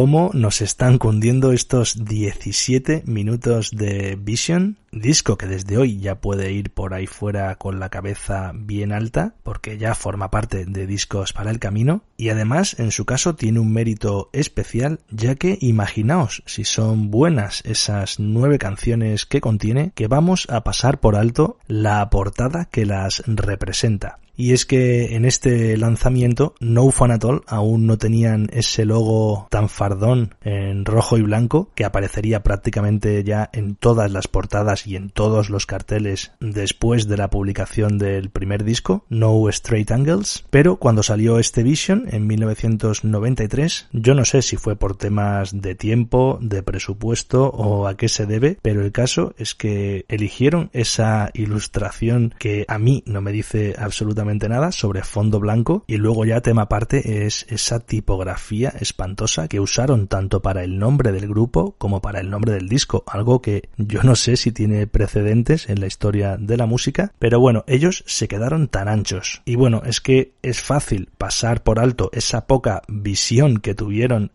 Cómo 0.06 0.30
nos 0.34 0.60
están 0.60 0.98
cundiendo 0.98 1.50
estos 1.50 2.04
17 2.04 3.02
minutos 3.06 3.72
de 3.72 4.14
Vision, 4.14 4.78
disco 4.92 5.36
que 5.36 5.48
desde 5.48 5.78
hoy 5.78 5.98
ya 5.98 6.20
puede 6.20 6.52
ir 6.52 6.70
por 6.70 6.94
ahí 6.94 7.08
fuera 7.08 7.56
con 7.56 7.80
la 7.80 7.88
cabeza 7.88 8.52
bien 8.54 8.92
alta, 8.92 9.34
porque 9.42 9.78
ya 9.78 9.96
forma 9.96 10.30
parte 10.30 10.64
de 10.64 10.86
discos 10.86 11.32
para 11.32 11.50
el 11.50 11.58
camino, 11.58 12.04
y 12.16 12.28
además 12.28 12.78
en 12.78 12.92
su 12.92 13.04
caso 13.04 13.34
tiene 13.34 13.58
un 13.58 13.72
mérito 13.72 14.30
especial, 14.32 15.00
ya 15.10 15.34
que 15.34 15.58
imaginaos 15.60 16.44
si 16.46 16.62
son 16.62 17.10
buenas 17.10 17.64
esas 17.64 18.20
nueve 18.20 18.60
canciones 18.60 19.26
que 19.26 19.40
contiene, 19.40 19.90
que 19.96 20.06
vamos 20.06 20.46
a 20.50 20.62
pasar 20.62 21.00
por 21.00 21.16
alto 21.16 21.58
la 21.66 22.08
portada 22.10 22.66
que 22.66 22.86
las 22.86 23.24
representa 23.26 24.20
y 24.37 24.53
es 24.53 24.66
que 24.66 25.16
en 25.16 25.25
este 25.25 25.77
lanzamiento 25.77 26.55
No 26.61 26.90
Fun 26.90 27.11
At 27.11 27.25
All 27.25 27.42
aún 27.46 27.87
no 27.87 27.99
tenían 27.99 28.49
ese 28.53 28.85
logo 28.85 29.49
tan 29.51 29.68
fardón 29.68 30.35
en 30.42 30.85
rojo 30.85 31.18
y 31.18 31.22
blanco 31.22 31.70
que 31.75 31.85
aparecería 31.85 32.42
prácticamente 32.42 33.25
ya 33.25 33.49
en 33.53 33.75
todas 33.75 34.11
las 34.12 34.29
portadas 34.29 34.87
y 34.87 34.96
en 34.96 35.11
todos 35.11 35.51
los 35.51 35.66
carteles 35.66 36.33
después 36.40 37.09
de 37.09 37.16
la 37.16 37.31
publicación 37.31 37.99
del 37.99 38.31
primer 38.31 38.64
disco, 38.64 39.05
No 39.09 39.49
Straight 39.49 39.90
Angles, 39.90 40.44
pero 40.51 40.77
cuando 40.77 41.03
salió 41.03 41.38
este 41.38 41.62
Vision 41.62 42.07
en 42.11 42.27
1993, 42.27 43.88
yo 43.92 44.14
no 44.14 44.25
sé 44.25 44.42
si 44.42 44.57
fue 44.57 44.77
por 44.77 44.96
temas 44.96 45.61
de 45.61 45.75
tiempo, 45.75 46.38
de 46.40 46.62
presupuesto 46.62 47.49
o 47.49 47.87
a 47.87 47.96
qué 47.96 48.09
se 48.09 48.27
debe, 48.27 48.59
pero 48.62 48.83
el 48.83 48.92
caso 48.92 49.35
es 49.38 49.55
que 49.55 50.05
eligieron 50.09 50.70
esa 50.72 51.31
ilustración 51.35 52.35
que 52.38 52.64
a 52.68 52.79
mí 52.79 53.03
no 53.07 53.20
me 53.20 53.33
dice 53.33 53.75
absolutamente 53.79 54.25
nada 54.34 54.72
sobre 54.72 55.02
fondo 55.02 55.40
blanco 55.40 55.84
y 55.86 55.96
luego 55.96 56.24
ya 56.24 56.40
tema 56.40 56.62
aparte 56.62 57.26
es 57.26 57.46
esa 57.48 57.80
tipografía 57.80 58.72
espantosa 58.80 59.48
que 59.48 59.60
usaron 59.60 60.08
tanto 60.08 60.42
para 60.42 60.64
el 60.64 60.78
nombre 60.78 61.12
del 61.12 61.28
grupo 61.28 61.74
como 61.78 62.02
para 62.02 62.20
el 62.20 62.30
nombre 62.30 62.52
del 62.52 62.68
disco, 62.68 63.04
algo 63.06 63.40
que 63.40 63.68
yo 63.76 64.02
no 64.02 64.16
sé 64.16 64.36
si 64.36 64.52
tiene 64.52 64.86
precedentes 64.86 65.68
en 65.68 65.80
la 65.80 65.86
historia 65.86 66.36
de 66.36 66.56
la 66.56 66.66
música, 66.66 67.12
pero 67.18 67.40
bueno, 67.40 67.64
ellos 67.66 68.04
se 68.06 68.28
quedaron 68.28 68.68
tan 68.68 68.88
anchos. 68.88 69.42
Y 69.44 69.56
bueno, 69.56 69.82
es 69.84 70.00
que 70.00 70.32
es 70.42 70.60
fácil 70.60 71.08
pasar 71.16 71.62
por 71.62 71.78
alto 71.78 72.10
esa 72.12 72.46
poca 72.46 72.82
visión 72.88 73.58
que 73.58 73.74
tuvieron 73.74 74.32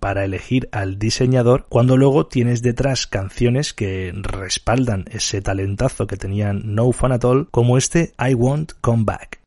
para 0.00 0.24
elegir 0.24 0.68
al 0.72 0.98
diseñador 0.98 1.66
cuando 1.68 1.96
luego 1.96 2.26
tienes 2.26 2.62
detrás 2.62 3.06
canciones 3.06 3.72
que 3.72 4.12
respaldan 4.14 5.04
ese 5.10 5.40
talentazo 5.40 6.06
que 6.06 6.16
tenían 6.16 6.62
No 6.74 6.90
Fun 6.92 7.12
At 7.12 7.24
All 7.24 7.48
como 7.50 7.78
este 7.78 8.12
I 8.18 8.34
Won't 8.34 8.72
Come 8.80 9.04
Back. 9.04 9.40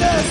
De 0.00 0.23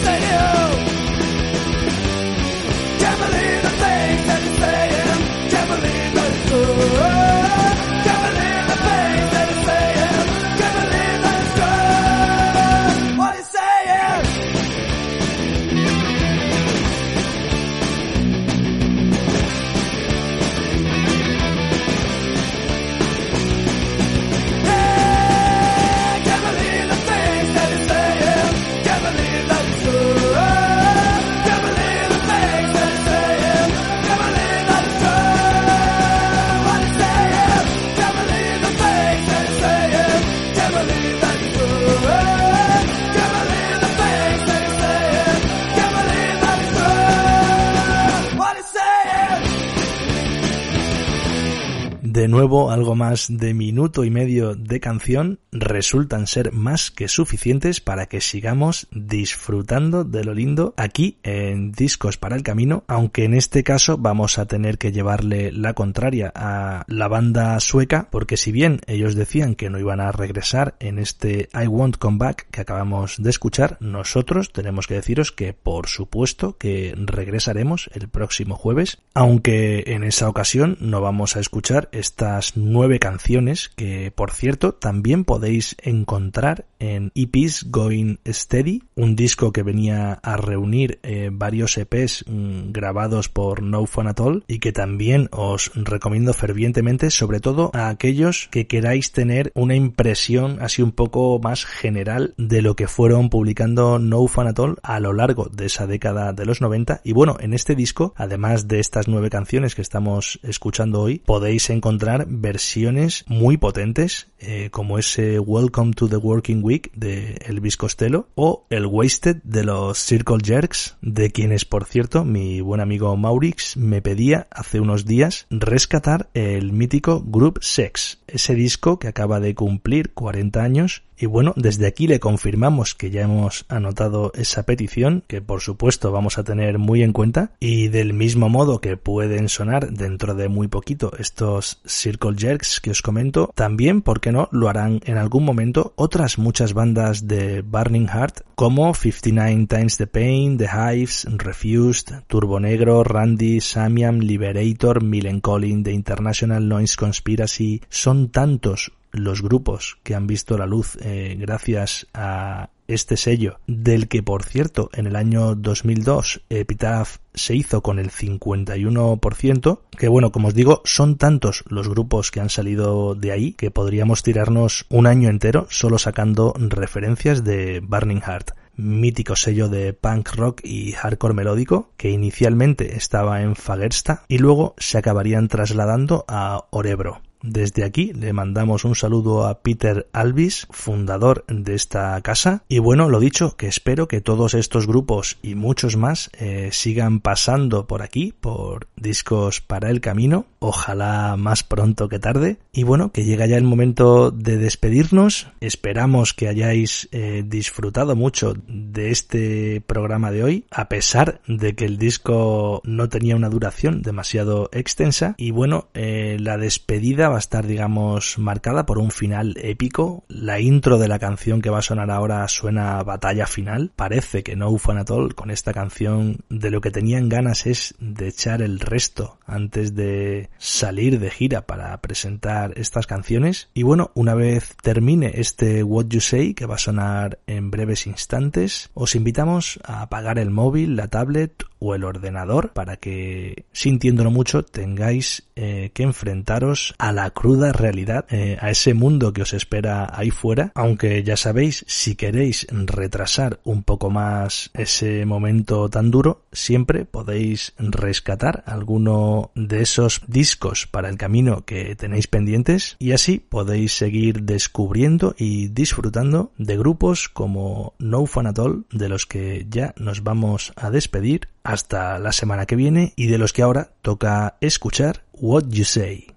algo 52.43 52.93
más 52.93 53.27
de 53.29 53.53
minuto 53.53 54.03
y 54.03 54.09
medio 54.09 54.53
de 54.53 54.81
canción 54.81 55.39
resultan 55.53 56.27
ser 56.27 56.51
más 56.51 56.91
que 56.91 57.07
suficientes 57.07 57.79
para 57.79 58.07
que 58.07 58.19
sigamos 58.19 58.87
disfrutando 58.91 60.03
de 60.03 60.25
lo 60.25 60.33
lindo 60.33 60.73
aquí 60.75 61.19
en 61.23 61.71
Discos 61.71 62.17
para 62.17 62.35
el 62.35 62.43
Camino, 62.43 62.83
aunque 62.87 63.23
en 63.23 63.33
este 63.33 63.63
caso 63.63 63.97
vamos 63.97 64.39
a 64.39 64.45
tener 64.45 64.77
que 64.77 64.91
llevarle 64.91 65.53
la 65.53 65.73
contraria 65.73 66.33
a 66.35 66.83
la 66.87 67.07
banda 67.07 67.57
sueca, 67.61 68.09
porque 68.11 68.35
si 68.35 68.51
bien 68.51 68.81
ellos 68.87 69.15
decían 69.15 69.55
que 69.55 69.69
no 69.69 69.79
iban 69.79 70.01
a 70.01 70.11
regresar 70.11 70.75
en 70.81 70.99
este 70.99 71.47
I 71.53 71.67
Won't 71.67 71.97
Come 71.97 72.17
Back 72.17 72.47
que 72.51 72.59
acabamos 72.59 73.23
de 73.23 73.29
escuchar, 73.29 73.77
nosotros 73.79 74.51
tenemos 74.51 74.85
que 74.85 74.95
deciros 74.95 75.31
que 75.31 75.53
por 75.53 75.87
supuesto 75.87 76.57
que 76.57 76.93
regresaremos 76.97 77.89
el 77.93 78.09
próximo 78.09 78.57
jueves, 78.57 78.97
aunque 79.13 79.85
en 79.87 80.03
esa 80.03 80.27
ocasión 80.27 80.75
no 80.81 80.99
vamos 80.99 81.37
a 81.37 81.39
escuchar 81.39 81.87
este 81.93 82.32
estas 82.33 82.57
nueve 82.57 82.97
canciones 82.97 83.69
que, 83.75 84.11
por 84.11 84.31
cierto, 84.31 84.73
también 84.73 85.23
podéis 85.23 85.75
encontrar 85.83 86.65
en 86.79 87.11
EPs 87.15 87.67
Going 87.69 88.17
Steady, 88.27 88.83
un 88.95 89.15
disco 89.15 89.53
que 89.53 89.63
venía 89.63 90.13
a 90.13 90.35
reunir 90.35 90.99
eh, 91.03 91.29
varios 91.31 91.77
EPs 91.77 92.25
mm, 92.27 92.71
grabados 92.71 93.29
por 93.29 93.61
No 93.61 93.85
Fun 93.85 94.07
At 94.07 94.19
All 94.19 94.43
y 94.47 94.59
que 94.59 94.71
también 94.71 95.29
os 95.31 95.71
recomiendo 95.75 96.33
fervientemente, 96.33 97.11
sobre 97.11 97.39
todo 97.39 97.69
a 97.73 97.89
aquellos 97.89 98.49
que 98.51 98.67
queráis 98.67 99.11
tener 99.11 99.51
una 99.53 99.75
impresión 99.75 100.57
así 100.59 100.81
un 100.81 100.91
poco 100.91 101.39
más 101.39 101.65
general 101.65 102.33
de 102.37 102.61
lo 102.61 102.75
que 102.75 102.87
fueron 102.87 103.29
publicando 103.29 103.99
No 103.99 104.25
Fun 104.27 104.47
At 104.47 104.59
All 104.59 104.77
a 104.81 104.99
lo 104.99 105.13
largo 105.13 105.49
de 105.53 105.67
esa 105.67 105.87
década 105.87 106.33
de 106.33 106.45
los 106.45 106.61
90 106.61 107.01
y 107.03 107.13
bueno, 107.13 107.37
en 107.39 107.53
este 107.53 107.75
disco, 107.75 108.13
además 108.17 108.67
de 108.67 108.79
estas 108.79 109.07
nueve 109.07 109.29
canciones 109.29 109.75
que 109.75 109.83
estamos 109.83 110.39
escuchando 110.43 110.99
hoy, 110.99 111.19
podéis 111.19 111.69
encontrar 111.69 112.22
versiones 112.27 113.25
muy 113.27 113.57
potentes 113.57 114.27
eh, 114.39 114.69
como 114.71 114.97
ese 114.97 115.39
Welcome 115.39 115.93
to 115.93 116.07
the 116.07 116.17
Working 116.17 116.63
Week 116.63 116.91
de 116.93 117.37
Elvis 117.45 117.77
Costello 117.77 118.27
o 118.35 118.65
el 118.69 118.85
Wasted 118.85 119.37
de 119.43 119.63
los 119.63 119.97
Circle 119.97 120.37
Jerks 120.43 120.97
de 121.01 121.31
quienes 121.31 121.65
por 121.65 121.85
cierto 121.85 122.25
mi 122.25 122.61
buen 122.61 122.81
amigo 122.81 123.15
Maurix 123.15 123.77
me 123.77 124.01
pedía 124.01 124.47
hace 124.51 124.79
unos 124.79 125.05
días 125.05 125.47
rescatar 125.49 126.29
el 126.33 126.73
mítico 126.73 127.23
Group 127.25 127.59
Sex 127.61 128.19
ese 128.27 128.55
disco 128.55 128.99
que 128.99 129.07
acaba 129.07 129.39
de 129.39 129.55
cumplir 129.55 130.13
40 130.13 130.63
años 130.63 131.03
y 131.23 131.25
bueno, 131.25 131.53
desde 131.55 131.87
aquí 131.87 132.05
le 132.05 132.19
confirmamos 132.19 132.95
que 132.95 133.09
ya 133.09 133.21
hemos 133.21 133.63
anotado 133.69 134.33
esa 134.35 134.63
petición, 134.63 135.23
que 135.25 135.41
por 135.41 135.61
supuesto 135.61 136.11
vamos 136.11 136.37
a 136.37 136.43
tener 136.43 136.79
muy 136.79 137.01
en 137.01 137.13
cuenta, 137.13 137.51
y 137.61 137.87
del 137.87 138.13
mismo 138.13 138.49
modo 138.49 138.81
que 138.81 138.97
pueden 138.97 139.47
sonar 139.47 139.93
dentro 139.93 140.35
de 140.35 140.49
muy 140.49 140.67
poquito 140.67 141.13
estos 141.17 141.79
Circle 141.87 142.35
Jerks 142.37 142.81
que 142.81 142.91
os 142.91 143.01
comento, 143.01 143.49
también, 143.55 144.01
¿por 144.01 144.19
qué 144.19 144.33
no?, 144.33 144.49
lo 144.51 144.67
harán 144.67 144.99
en 145.05 145.17
algún 145.17 145.45
momento 145.45 145.93
otras 145.95 146.37
muchas 146.37 146.73
bandas 146.73 147.25
de 147.25 147.61
Burning 147.61 148.07
Heart, 148.07 148.41
como 148.55 148.93
59 148.93 149.67
Times 149.67 149.95
the 149.95 150.07
Pain, 150.07 150.57
The 150.57 150.67
Hives, 150.67 151.25
Refused, 151.37 152.23
Turbo 152.27 152.59
Negro, 152.59 153.05
Randy, 153.05 153.61
Samiam, 153.61 154.19
Liberator, 154.19 155.01
Millen 155.01 155.39
Collin, 155.39 155.83
The 155.83 155.93
International 155.93 156.67
Noise 156.67 156.97
Conspiracy, 156.97 157.81
son 157.87 158.27
tantos 158.27 158.91
los 159.13 159.41
grupos 159.41 159.97
que 160.03 160.15
han 160.15 160.27
visto 160.27 160.57
la 160.57 160.65
luz 160.65 160.97
eh, 161.01 161.37
gracias 161.39 162.07
a 162.13 162.69
este 162.87 163.15
sello, 163.15 163.59
del 163.65 164.07
que 164.09 164.21
por 164.21 164.43
cierto 164.43 164.89
en 164.93 165.07
el 165.07 165.15
año 165.15 165.55
2002 165.55 166.41
Epitaph 166.49 167.17
se 167.33 167.55
hizo 167.55 167.81
con 167.81 167.97
el 167.97 168.11
51%, 168.11 169.79
que 169.97 170.07
bueno, 170.09 170.31
como 170.31 170.49
os 170.49 170.53
digo, 170.53 170.81
son 170.83 171.17
tantos 171.17 171.63
los 171.67 171.87
grupos 171.87 172.29
que 172.29 172.41
han 172.41 172.49
salido 172.49 173.15
de 173.15 173.31
ahí 173.31 173.53
que 173.53 173.71
podríamos 173.71 174.21
tirarnos 174.21 174.85
un 174.89 175.07
año 175.07 175.29
entero 175.29 175.67
solo 175.69 175.97
sacando 175.97 176.53
referencias 176.57 177.43
de 177.43 177.79
Burning 177.79 178.21
Heart 178.21 178.51
mítico 178.75 179.35
sello 179.35 179.69
de 179.69 179.93
punk 179.93 180.35
rock 180.35 180.61
y 180.63 180.93
hardcore 180.93 181.35
melódico 181.35 181.91
que 181.95 182.09
inicialmente 182.09 182.95
estaba 182.95 183.41
en 183.41 183.55
Fagersta 183.55 184.23
y 184.27 184.39
luego 184.39 184.73
se 184.77 184.97
acabarían 184.97 185.47
trasladando 185.47 186.25
a 186.27 186.65
Orebro. 186.71 187.21
Desde 187.43 187.83
aquí 187.83 188.13
le 188.13 188.31
mandamos 188.31 188.85
un 188.85 188.95
saludo 188.95 189.45
a 189.45 189.59
Peter 189.59 190.07
Alvis, 190.13 190.65
fundador 190.71 191.43
de 191.47 191.75
esta 191.75 192.19
casa. 192.21 192.63
Y 192.69 192.79
bueno, 192.79 193.09
lo 193.09 193.19
dicho, 193.19 193.57
que 193.57 193.67
espero 193.67 194.07
que 194.07 194.21
todos 194.21 194.53
estos 194.53 194.87
grupos 194.87 195.37
y 195.41 195.55
muchos 195.55 195.97
más 195.97 196.31
eh, 196.39 196.69
sigan 196.71 197.19
pasando 197.19 197.85
por 197.85 198.01
aquí, 198.01 198.33
por 198.39 198.87
discos 198.95 199.59
para 199.59 199.89
el 199.89 199.99
camino. 199.99 200.45
Ojalá 200.59 201.35
más 201.37 201.65
pronto 201.65 202.07
que 202.07 202.19
tarde. 202.19 202.59
Y 202.75 202.81
bueno, 202.81 203.11
que 203.11 203.23
llega 203.23 203.45
ya 203.45 203.57
el 203.57 203.65
momento 203.65 204.31
de 204.31 204.57
despedirnos. 204.57 205.47
Esperamos 205.61 206.33
que 206.33 206.47
hayáis 206.47 207.07
eh, 207.11 207.43
disfrutado 207.45 208.15
mucho 208.15 208.55
de 208.67 209.11
este 209.11 209.79
programa 209.85 210.31
de 210.31 210.43
hoy, 210.43 210.65
a 210.71 210.89
pesar 210.89 211.39
de 211.47 211.75
que 211.75 211.85
el 211.85 211.99
disco 211.99 212.81
no 212.83 213.09
tenía 213.09 213.35
una 213.35 213.49
duración 213.49 214.01
demasiado 214.01 214.71
extensa. 214.71 215.35
Y 215.37 215.51
bueno, 215.51 215.89
eh, 215.93 216.37
la 216.39 216.57
despedida 216.57 217.29
va 217.29 217.35
a 217.35 217.39
estar, 217.39 217.67
digamos, 217.67 218.39
marcada 218.39 218.87
por 218.87 218.97
un 218.97 219.11
final 219.11 219.53
épico. 219.61 220.23
La 220.27 220.59
intro 220.59 220.97
de 220.97 221.07
la 221.07 221.19
canción 221.19 221.61
que 221.61 221.69
va 221.69 221.77
a 221.77 221.83
sonar 221.83 222.09
ahora 222.09 222.47
suena 222.47 223.03
batalla 223.03 223.45
final. 223.45 223.91
Parece 223.95 224.41
que 224.41 224.55
No 224.55 224.75
Fun 224.79 224.97
At 224.97 225.11
All 225.11 225.35
con 225.35 225.51
esta 225.51 225.73
canción 225.73 226.39
de 226.49 226.71
lo 226.71 226.81
que 226.81 226.89
tenían 226.89 227.29
ganas 227.29 227.67
es 227.67 227.93
de 227.99 228.29
echar 228.29 228.63
el 228.63 228.79
resto 228.79 229.37
antes 229.45 229.93
de 229.93 230.49
salir 230.57 231.19
de 231.19 231.29
gira 231.29 231.67
para 231.67 231.95
presentar 232.01 232.62
estas 232.75 233.07
canciones. 233.07 233.69
Y 233.73 233.83
bueno, 233.83 234.11
una 234.15 234.33
vez 234.33 234.75
termine 234.81 235.31
este 235.35 235.83
What 235.83 236.07
You 236.07 236.21
Say 236.21 236.53
que 236.53 236.65
va 236.65 236.75
a 236.75 236.79
sonar 236.79 237.39
en 237.47 237.71
breves 237.71 238.07
instantes, 238.07 238.89
os 238.93 239.15
invitamos 239.15 239.79
a 239.83 240.01
apagar 240.01 240.39
el 240.39 240.49
móvil, 240.49 240.95
la 240.95 241.07
tablet 241.07 241.63
o 241.83 241.95
el 241.95 242.05
ordenador 242.05 242.71
para 242.71 242.95
que, 242.95 243.65
sintiéndolo 243.73 244.31
mucho, 244.31 244.63
tengáis 244.63 245.43
eh, 245.57 245.91
que 245.93 246.03
enfrentaros 246.03 246.95
a 246.97 247.11
la 247.11 247.29
cruda 247.31 247.73
realidad, 247.73 248.25
eh, 248.29 248.57
a 248.61 248.69
ese 248.69 248.93
mundo 248.93 249.33
que 249.33 249.41
os 249.41 249.53
espera 249.53 250.09
ahí 250.17 250.31
fuera. 250.31 250.71
Aunque 250.75 251.23
ya 251.23 251.35
sabéis, 251.35 251.83
si 251.87 252.15
queréis 252.15 252.65
retrasar 252.71 253.59
un 253.65 253.83
poco 253.83 254.09
más 254.09 254.71
ese 254.73 255.25
momento 255.25 255.89
tan 255.89 256.09
duro, 256.09 256.45
siempre 256.53 257.03
podéis 257.03 257.73
rescatar 257.77 258.63
alguno 258.65 259.51
de 259.53 259.81
esos 259.81 260.21
discos 260.27 260.87
para 260.87 261.09
el 261.09 261.17
camino 261.17 261.65
que 261.65 261.97
tenéis 261.97 262.27
pendientes 262.27 262.95
y 262.97 263.11
así 263.11 263.39
podéis 263.39 263.91
seguir 263.91 264.43
descubriendo 264.43 265.35
y 265.37 265.67
disfrutando 265.67 266.53
de 266.57 266.77
grupos 266.77 267.27
como 267.27 267.93
No 267.99 268.25
Fun 268.25 268.47
At 268.47 268.59
All, 268.59 268.85
de 268.89 269.09
los 269.09 269.25
que 269.25 269.67
ya 269.69 269.93
nos 269.97 270.23
vamos 270.23 270.71
a 270.77 270.89
despedir 270.89 271.49
hasta 271.63 272.19
la 272.19 272.31
semana 272.31 272.65
que 272.65 272.75
viene 272.75 273.13
y 273.15 273.27
de 273.27 273.37
los 273.37 273.53
que 273.53 273.61
ahora 273.61 273.91
toca 274.01 274.57
escuchar 274.61 275.23
What 275.33 275.65
You 275.69 275.85
Say. 275.85 276.27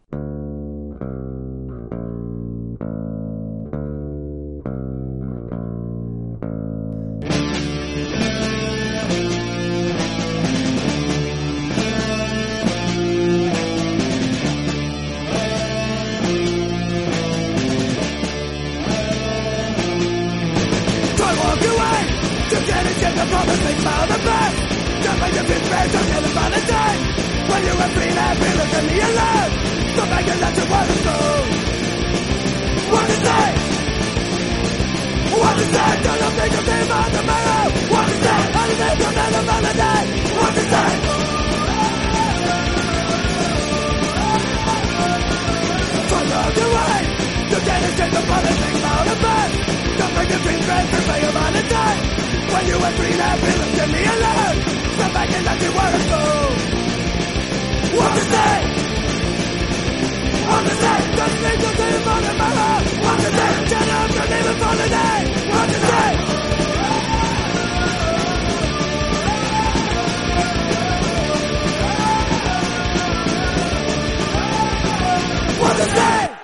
I 25.86 25.88
don't 25.88 26.08
care 26.10 26.18
about 26.18 26.50
a 26.50 26.62
thing 26.66 26.98
When 27.46 27.62
you 27.62 27.74
have 27.78 27.94
been 27.94 28.16
happy, 28.18 28.50
look 28.58 28.72
at 28.74 28.84
me 28.90 28.96
alone 29.06 29.50
Stop 29.94 30.08
making 30.10 30.40
that 30.42 30.54
you 30.58 30.66
want 30.66 30.88
to 30.90 30.98
go 31.06 31.18
What 32.90 33.06
is 33.06 33.20
that? 33.22 33.54
What 35.30 35.56
is 35.62 35.70
that? 35.70 35.96
Don't 36.02 36.22
I 36.26 36.30
think 36.34 36.54
of 36.58 36.66
him 36.66 36.90
on 36.90 37.08
tomorrow? 37.14 37.70
What 37.86 38.06
is 38.10 38.20
that? 38.26 38.46
I 38.50 38.66
don't 38.66 38.98
think 38.98 38.98
of 38.98 39.30
him 39.30 39.46
on 39.46 39.62
the 39.62 39.74
day 39.78 40.02
What 40.34 40.54
is 40.58 40.68
that? 40.74 40.94
Look 46.26 46.58
away! 46.66 46.98
The 47.46 47.58
dead 47.64 47.82
is 47.86 47.94
just 47.96 48.12
a 48.12 48.22
politics 48.26 48.82
out 48.82 49.06
of 49.06 49.18
bed! 49.22 49.50
Don't 49.98 50.14
make 50.14 50.28
the 50.28 50.38
dreams, 50.42 50.64
friends, 50.66 50.90
and 50.94 51.04
play 51.06 51.20
mind. 51.32 51.56
a 51.56 51.62
time! 51.62 52.25
when 52.56 52.66
you 52.68 52.78
were 52.78 52.94
free 52.98 53.16
now, 53.16 53.36
please 53.36 53.58
me 53.92 54.02
alone. 54.16 54.56
back 54.96 55.12
begging 55.16 55.44
that 55.44 55.58
you 55.64 55.70
were 55.76 55.92
a 55.96 56.00
fool. 56.08 56.48
What 57.96 58.10
to 58.16 58.22
say? 58.32 58.56
What 60.48 60.62
to 60.68 60.74
say? 60.82 60.98
Don't 61.18 61.36
need 61.44 61.60
to 61.64 61.70
do 61.80 61.88
more 62.06 62.22
my 62.42 62.50
heart. 62.58 62.84
What 63.04 63.16
to 63.24 63.28
say? 63.36 63.52
Shut 63.70 63.88
up, 63.96 64.08
don't 64.16 64.32
even 64.38 64.56
for 64.60 64.74
day. 64.96 65.18
What 65.52 65.66
to 65.72 65.78
say? 65.86 66.10
What 75.60 75.76
to 75.76 75.84
say? 75.96 76.35